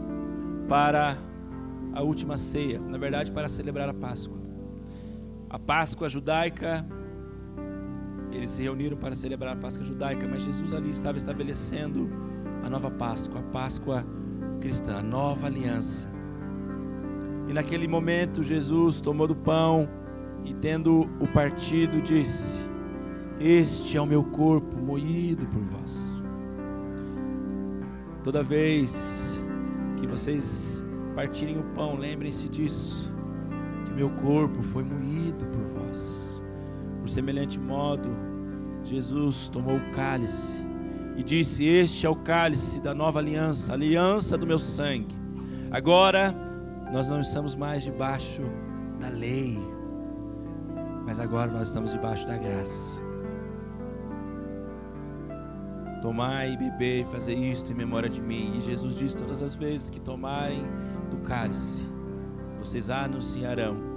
para 0.68 1.18
a 1.94 2.02
última 2.02 2.38
ceia, 2.38 2.80
na 2.80 2.98
verdade, 2.98 3.32
para 3.32 3.50
celebrar 3.50 3.90
a 3.90 3.94
Páscoa. 3.94 4.40
A 5.50 5.60
Páscoa 5.60 6.08
judaica, 6.08 6.86
eles 8.34 8.50
se 8.50 8.62
reuniram 8.62 8.98
para 8.98 9.16
celebrar 9.16 9.54
a 9.54 9.56
Páscoa 9.56 9.86
judaica, 9.86 10.28
mas 10.28 10.44
Jesus 10.44 10.74
ali 10.74 10.90
estava 10.90 11.18
estabelecendo 11.18 12.10
a 12.64 12.70
nova 12.70 12.90
Páscoa, 12.92 13.40
a 13.40 13.44
Páscoa 13.44 14.06
cristã, 14.60 14.98
a 14.98 15.04
nova 15.04 15.48
aliança. 15.48 16.08
E 17.48 17.54
naquele 17.54 17.88
momento, 17.88 18.44
Jesus 18.44 19.02
tomou 19.02 19.28
do 19.28 19.36
pão 19.36 19.90
e, 20.46 20.54
tendo 20.54 21.10
o 21.20 21.28
partido, 21.28 22.02
disse: 22.02 22.62
este 23.44 23.98
é 23.98 24.02
o 24.02 24.06
meu 24.06 24.24
corpo 24.24 24.78
moído 24.78 25.48
por 25.48 25.64
vós. 25.64 26.22
Toda 28.24 28.44
vez 28.44 29.44
que 29.98 30.06
vocês 30.06 30.84
partirem 31.16 31.58
o 31.58 31.64
pão, 31.74 31.96
lembrem-se 31.96 32.48
disso, 32.48 33.12
que 33.84 33.94
meu 33.94 34.12
corpo 34.12 34.62
foi 34.62 34.84
moído 34.84 35.48
semelhante 37.12 37.60
modo, 37.60 38.10
Jesus 38.84 39.50
tomou 39.50 39.78
o 39.78 39.92
cálice 39.92 40.66
e 41.16 41.24
disse: 41.24 41.66
Este 41.66 42.06
é 42.06 42.10
o 42.10 42.16
cálice 42.16 42.82
da 42.82 42.94
nova 42.94 43.20
aliança, 43.20 43.74
aliança 43.74 44.38
do 44.38 44.48
meu 44.48 44.58
sangue. 44.58 45.16
Agora 45.70 46.34
nós 46.92 47.08
não 47.08 47.20
estamos 47.20 47.56
mais 47.56 47.84
debaixo 47.84 48.42
da 49.00 49.10
lei, 49.10 49.60
mas 51.06 51.20
agora 51.20 51.52
nós 51.52 51.68
estamos 51.68 51.92
debaixo 51.92 52.26
da 52.28 52.38
graça. 52.38 53.02
Tomai 56.02 56.54
e 56.54 56.58
beber 56.58 57.02
e 57.02 57.06
fazer 57.06 57.36
isto 57.36 57.72
em 57.72 57.76
memória 57.76 58.10
de 58.10 58.22
mim. 58.22 58.58
E 58.58 58.62
Jesus 58.62 58.96
diz 58.96 59.14
todas 59.14 59.42
as 59.42 59.54
vezes 59.54 59.90
que 59.90 60.00
tomarem 60.00 60.64
do 61.12 61.18
cálice, 61.18 61.84
vocês 62.58 62.90
anunciarão 62.90 63.91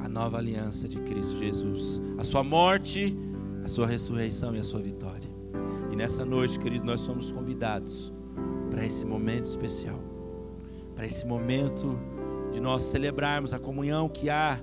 a 0.00 0.08
nova 0.08 0.38
aliança 0.38 0.88
de 0.88 0.98
Cristo 1.00 1.36
Jesus, 1.38 2.00
a 2.16 2.24
sua 2.24 2.42
morte, 2.42 3.16
a 3.64 3.68
sua 3.68 3.86
ressurreição 3.86 4.54
e 4.54 4.58
a 4.58 4.64
sua 4.64 4.80
vitória. 4.80 5.28
E 5.92 5.96
nessa 5.96 6.24
noite, 6.24 6.58
querido, 6.58 6.84
nós 6.84 7.00
somos 7.00 7.32
convidados 7.32 8.12
para 8.70 8.84
esse 8.84 9.04
momento 9.04 9.46
especial, 9.46 10.00
para 10.94 11.06
esse 11.06 11.26
momento 11.26 11.98
de 12.52 12.60
nós 12.60 12.82
celebrarmos 12.84 13.52
a 13.52 13.58
comunhão 13.58 14.08
que 14.08 14.30
há 14.30 14.60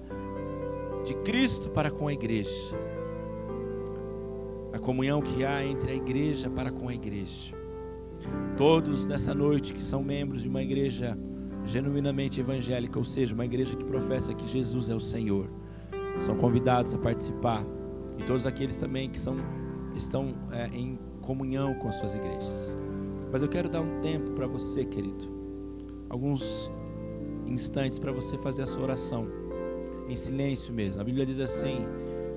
de 1.06 1.14
Cristo 1.16 1.70
para 1.70 1.92
com 1.92 2.08
a 2.08 2.14
igreja 2.14 2.86
a 4.76 4.80
comunhão 4.80 5.22
que 5.22 5.46
há 5.46 5.66
entre 5.66 5.92
a 5.92 5.96
igreja 5.96 6.50
para 6.50 6.70
com 6.70 6.90
a 6.90 6.94
igreja. 6.94 7.56
Todos 8.58 9.08
nessa 9.08 9.34
noite 9.34 9.74
que 9.74 9.82
são 9.82 10.04
membros 10.04 10.42
de 10.42 10.50
uma 10.50 10.62
igreja 10.62 11.18
genuinamente 11.66 12.40
evangélica, 12.40 12.98
ou 12.98 13.06
seja, 13.06 13.34
uma 13.34 13.46
igreja 13.46 13.76
que 13.76 13.84
professa 13.84 14.34
que 14.34 14.48
Jesus 14.48 14.90
é 14.90 14.96
o 14.96 15.00
Senhor, 15.00 15.50
são 16.20 16.36
convidados 16.36 16.94
a 16.94 16.98
participar. 16.98 17.66
E 18.18 18.24
todos 18.24 18.46
aqueles 18.46 18.78
também 18.78 19.10
que 19.10 19.20
são, 19.20 19.36
estão 19.96 20.34
é, 20.52 20.68
em 20.68 20.98
comunhão 21.22 21.74
com 21.76 21.88
as 21.88 21.96
suas 21.96 22.16
igrejas. 22.16 22.78
Mas 23.32 23.42
eu 23.42 23.50
quero 23.50 23.68
dar 23.68 23.82
um 23.82 24.00
tempo 24.00 24.32
para 24.32 24.48
você, 24.48 24.86
querido, 24.86 25.26
alguns 26.10 26.72
instantes 27.46 28.00
para 28.00 28.12
você 28.12 28.38
fazer 28.38 28.62
a 28.62 28.66
sua 28.66 28.84
oração, 28.84 29.28
em 30.08 30.16
silêncio 30.16 30.74
mesmo. 30.74 31.02
A 31.02 31.04
Bíblia 31.04 31.26
diz 31.26 31.40
assim: 31.40 31.86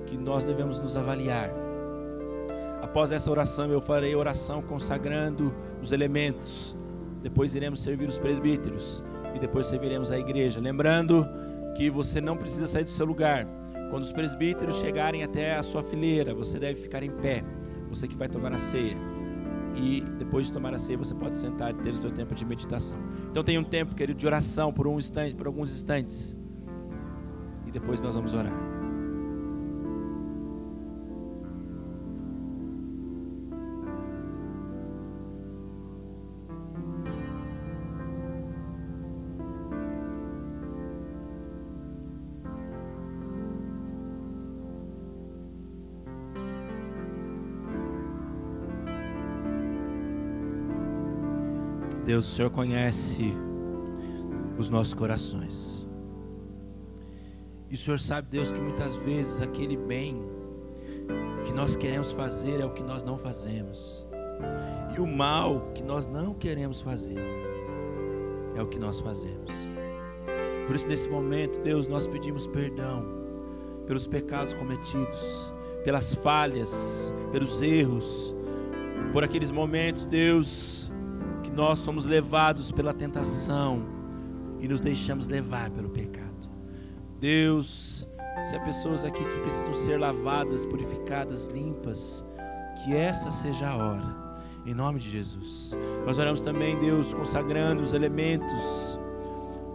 que 0.07 0.17
nós 0.17 0.47
devemos 0.47 0.81
nos 0.81 0.97
avaliar 0.97 1.53
Após 2.89 3.11
essa 3.11 3.31
oração, 3.31 3.71
eu 3.71 3.81
farei 3.81 4.15
oração 4.15 4.63
consagrando 4.63 5.55
os 5.83 5.93
elementos. 5.93 6.77
Depois 7.23 7.55
iremos 7.55 7.83
servir 7.83 8.09
os 8.09 8.19
presbíteros 8.19 9.03
e 9.39 9.41
depois 9.41 9.69
serviremos 9.69 10.13
a 10.13 10.19
igreja. 10.19 10.61
Lembrando 10.61 11.27
que 11.75 11.89
você 11.89 12.21
não 12.21 12.37
precisa 12.37 12.67
sair 12.67 12.85
do 12.85 12.91
seu 12.91 13.07
lugar. 13.07 13.47
Quando 13.91 14.03
os 14.03 14.13
presbíteros 14.13 14.77
chegarem 14.77 15.23
até 15.23 15.57
a 15.57 15.63
sua 15.63 15.83
fileira, 15.83 16.35
você 16.35 16.59
deve 16.59 16.79
ficar 16.79 17.03
em 17.03 17.11
pé, 17.11 17.43
você 17.89 18.07
que 18.07 18.17
vai 18.17 18.29
tomar 18.29 18.53
a 18.53 18.59
ceia. 18.59 18.97
E 19.77 20.03
depois 20.19 20.47
de 20.47 20.53
tomar 20.53 20.75
a 20.75 20.79
ceia, 20.79 20.99
você 20.99 21.15
pode 21.15 21.39
sentar 21.39 21.71
e 21.71 21.75
ter 21.75 21.91
o 21.91 21.97
seu 21.97 22.11
tempo 22.11 22.35
de 22.35 22.45
meditação. 22.45 22.99
Então 23.31 23.45
tem 23.45 23.57
um 23.57 23.65
tempo, 23.65 23.95
querido, 23.95 24.19
de 24.19 24.27
oração 24.27 24.73
por 24.73 24.87
um 24.87 24.99
instante, 24.99 25.35
por 25.35 25.47
alguns 25.47 25.73
instantes. 25.73 26.37
E 27.67 27.71
depois 27.71 28.03
nós 28.03 28.15
vamos 28.15 28.35
orar. 28.35 28.68
Deus, 52.19 52.33
o 52.33 52.35
Senhor 52.35 52.51
conhece 52.51 53.33
os 54.59 54.69
nossos 54.69 54.93
corações. 54.93 55.87
E 57.71 57.77
o 57.77 57.79
Senhor 57.79 58.01
sabe, 58.01 58.27
Deus, 58.29 58.51
que 58.51 58.61
muitas 58.61 58.97
vezes 58.97 59.41
aquele 59.41 59.77
bem 59.77 60.21
que 61.47 61.53
nós 61.53 61.77
queremos 61.77 62.11
fazer 62.11 62.61
é 62.61 62.65
o 62.65 62.73
que 62.73 62.83
nós 62.83 63.05
não 63.05 63.17
fazemos. 63.17 64.05
E 64.97 65.01
o 65.01 65.07
mal 65.07 65.71
que 65.77 65.83
nós 65.85 66.09
não 66.09 66.35
queremos 66.35 66.81
fazer 66.81 67.21
é 68.57 68.61
o 68.61 68.67
que 68.67 68.81
nós 68.81 68.99
fazemos. 68.99 69.53
Por 70.67 70.75
isso, 70.75 70.89
nesse 70.89 71.09
momento, 71.09 71.61
Deus, 71.61 71.87
nós 71.87 72.09
pedimos 72.09 72.49
perdão 72.49 73.07
pelos 73.87 74.09
pecados 74.09 74.55
cometidos, 74.55 75.55
pelas 75.85 76.17
falhas, 76.17 77.15
pelos 77.31 77.63
erros, 77.63 78.35
por 79.13 79.23
aqueles 79.23 79.53
momentos, 79.53 80.05
Deus, 80.09 80.91
nós 81.59 81.81
somos 81.81 82.05
levados 82.07 82.71
pela 82.71 82.95
tentação 82.95 83.85
e 84.61 84.69
nos 84.69 84.81
deixamos 84.81 85.27
levar 85.27 85.71
pelo 85.71 85.91
pecado. 85.91 86.49
Deus, 87.19 88.07
se 88.45 88.55
há 88.55 88.61
pessoas 88.61 89.05
aqui 89.05 89.25
que 89.25 89.41
precisam 89.41 89.75
ser 89.75 89.99
lavadas, 89.99 90.65
purificadas, 90.65 91.47
limpas, 91.47 92.25
que 92.77 92.95
essa 92.95 93.33
seja 93.33 93.71
a 93.71 93.77
hora. 93.77 94.41
Em 94.65 94.73
nome 94.73 95.01
de 95.01 95.11
Jesus. 95.11 95.77
Nós 96.07 96.17
oramos 96.17 96.41
também, 96.41 96.79
Deus, 96.79 97.13
consagrando 97.13 97.83
os 97.83 97.93
elementos 97.93 98.97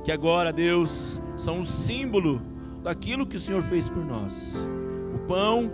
que 0.05 0.11
agora, 0.11 0.53
Deus, 0.53 1.21
são 1.35 1.59
um 1.59 1.63
símbolo 1.65 2.41
daquilo 2.81 3.27
que 3.27 3.35
o 3.35 3.41
Senhor 3.41 3.61
fez 3.61 3.89
por 3.89 4.05
nós. 4.05 4.69
O 5.13 5.19
pão 5.27 5.69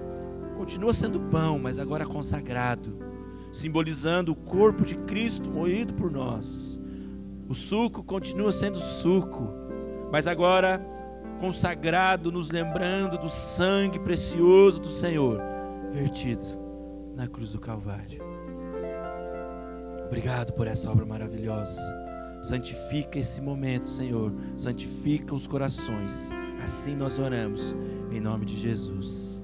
continua 0.57 0.91
sendo 0.91 1.19
pão, 1.19 1.59
mas 1.59 1.77
agora 1.77 2.03
consagrado 2.03 3.08
simbolizando 3.51 4.31
o 4.31 4.35
corpo 4.35 4.83
de 4.83 4.95
Cristo 4.95 5.49
moído 5.49 5.93
por 5.93 6.11
nós. 6.11 6.79
O 7.47 7.55
suco 7.55 8.03
continua 8.03 8.51
sendo 8.51 8.79
suco, 8.79 9.51
mas 10.11 10.27
agora 10.27 10.85
consagrado, 11.39 12.31
nos 12.31 12.51
lembrando 12.51 13.17
do 13.17 13.29
sangue 13.29 13.97
precioso 13.99 14.81
do 14.81 14.89
Senhor, 14.89 15.41
vertido 15.91 16.43
na 17.15 17.27
cruz 17.27 17.53
do 17.53 17.59
Calvário. 17.59 18.21
Obrigado 20.05 20.53
por 20.53 20.67
essa 20.67 20.91
obra 20.91 21.05
maravilhosa. 21.05 21.79
Santifica 22.41 23.19
esse 23.19 23.41
momento, 23.41 23.87
Senhor. 23.87 24.33
Santifica 24.57 25.35
os 25.35 25.45
corações. 25.45 26.31
Assim 26.63 26.95
nós 26.95 27.19
oramos, 27.19 27.75
em 28.11 28.19
nome 28.19 28.45
de 28.45 28.57
Jesus. 28.57 29.43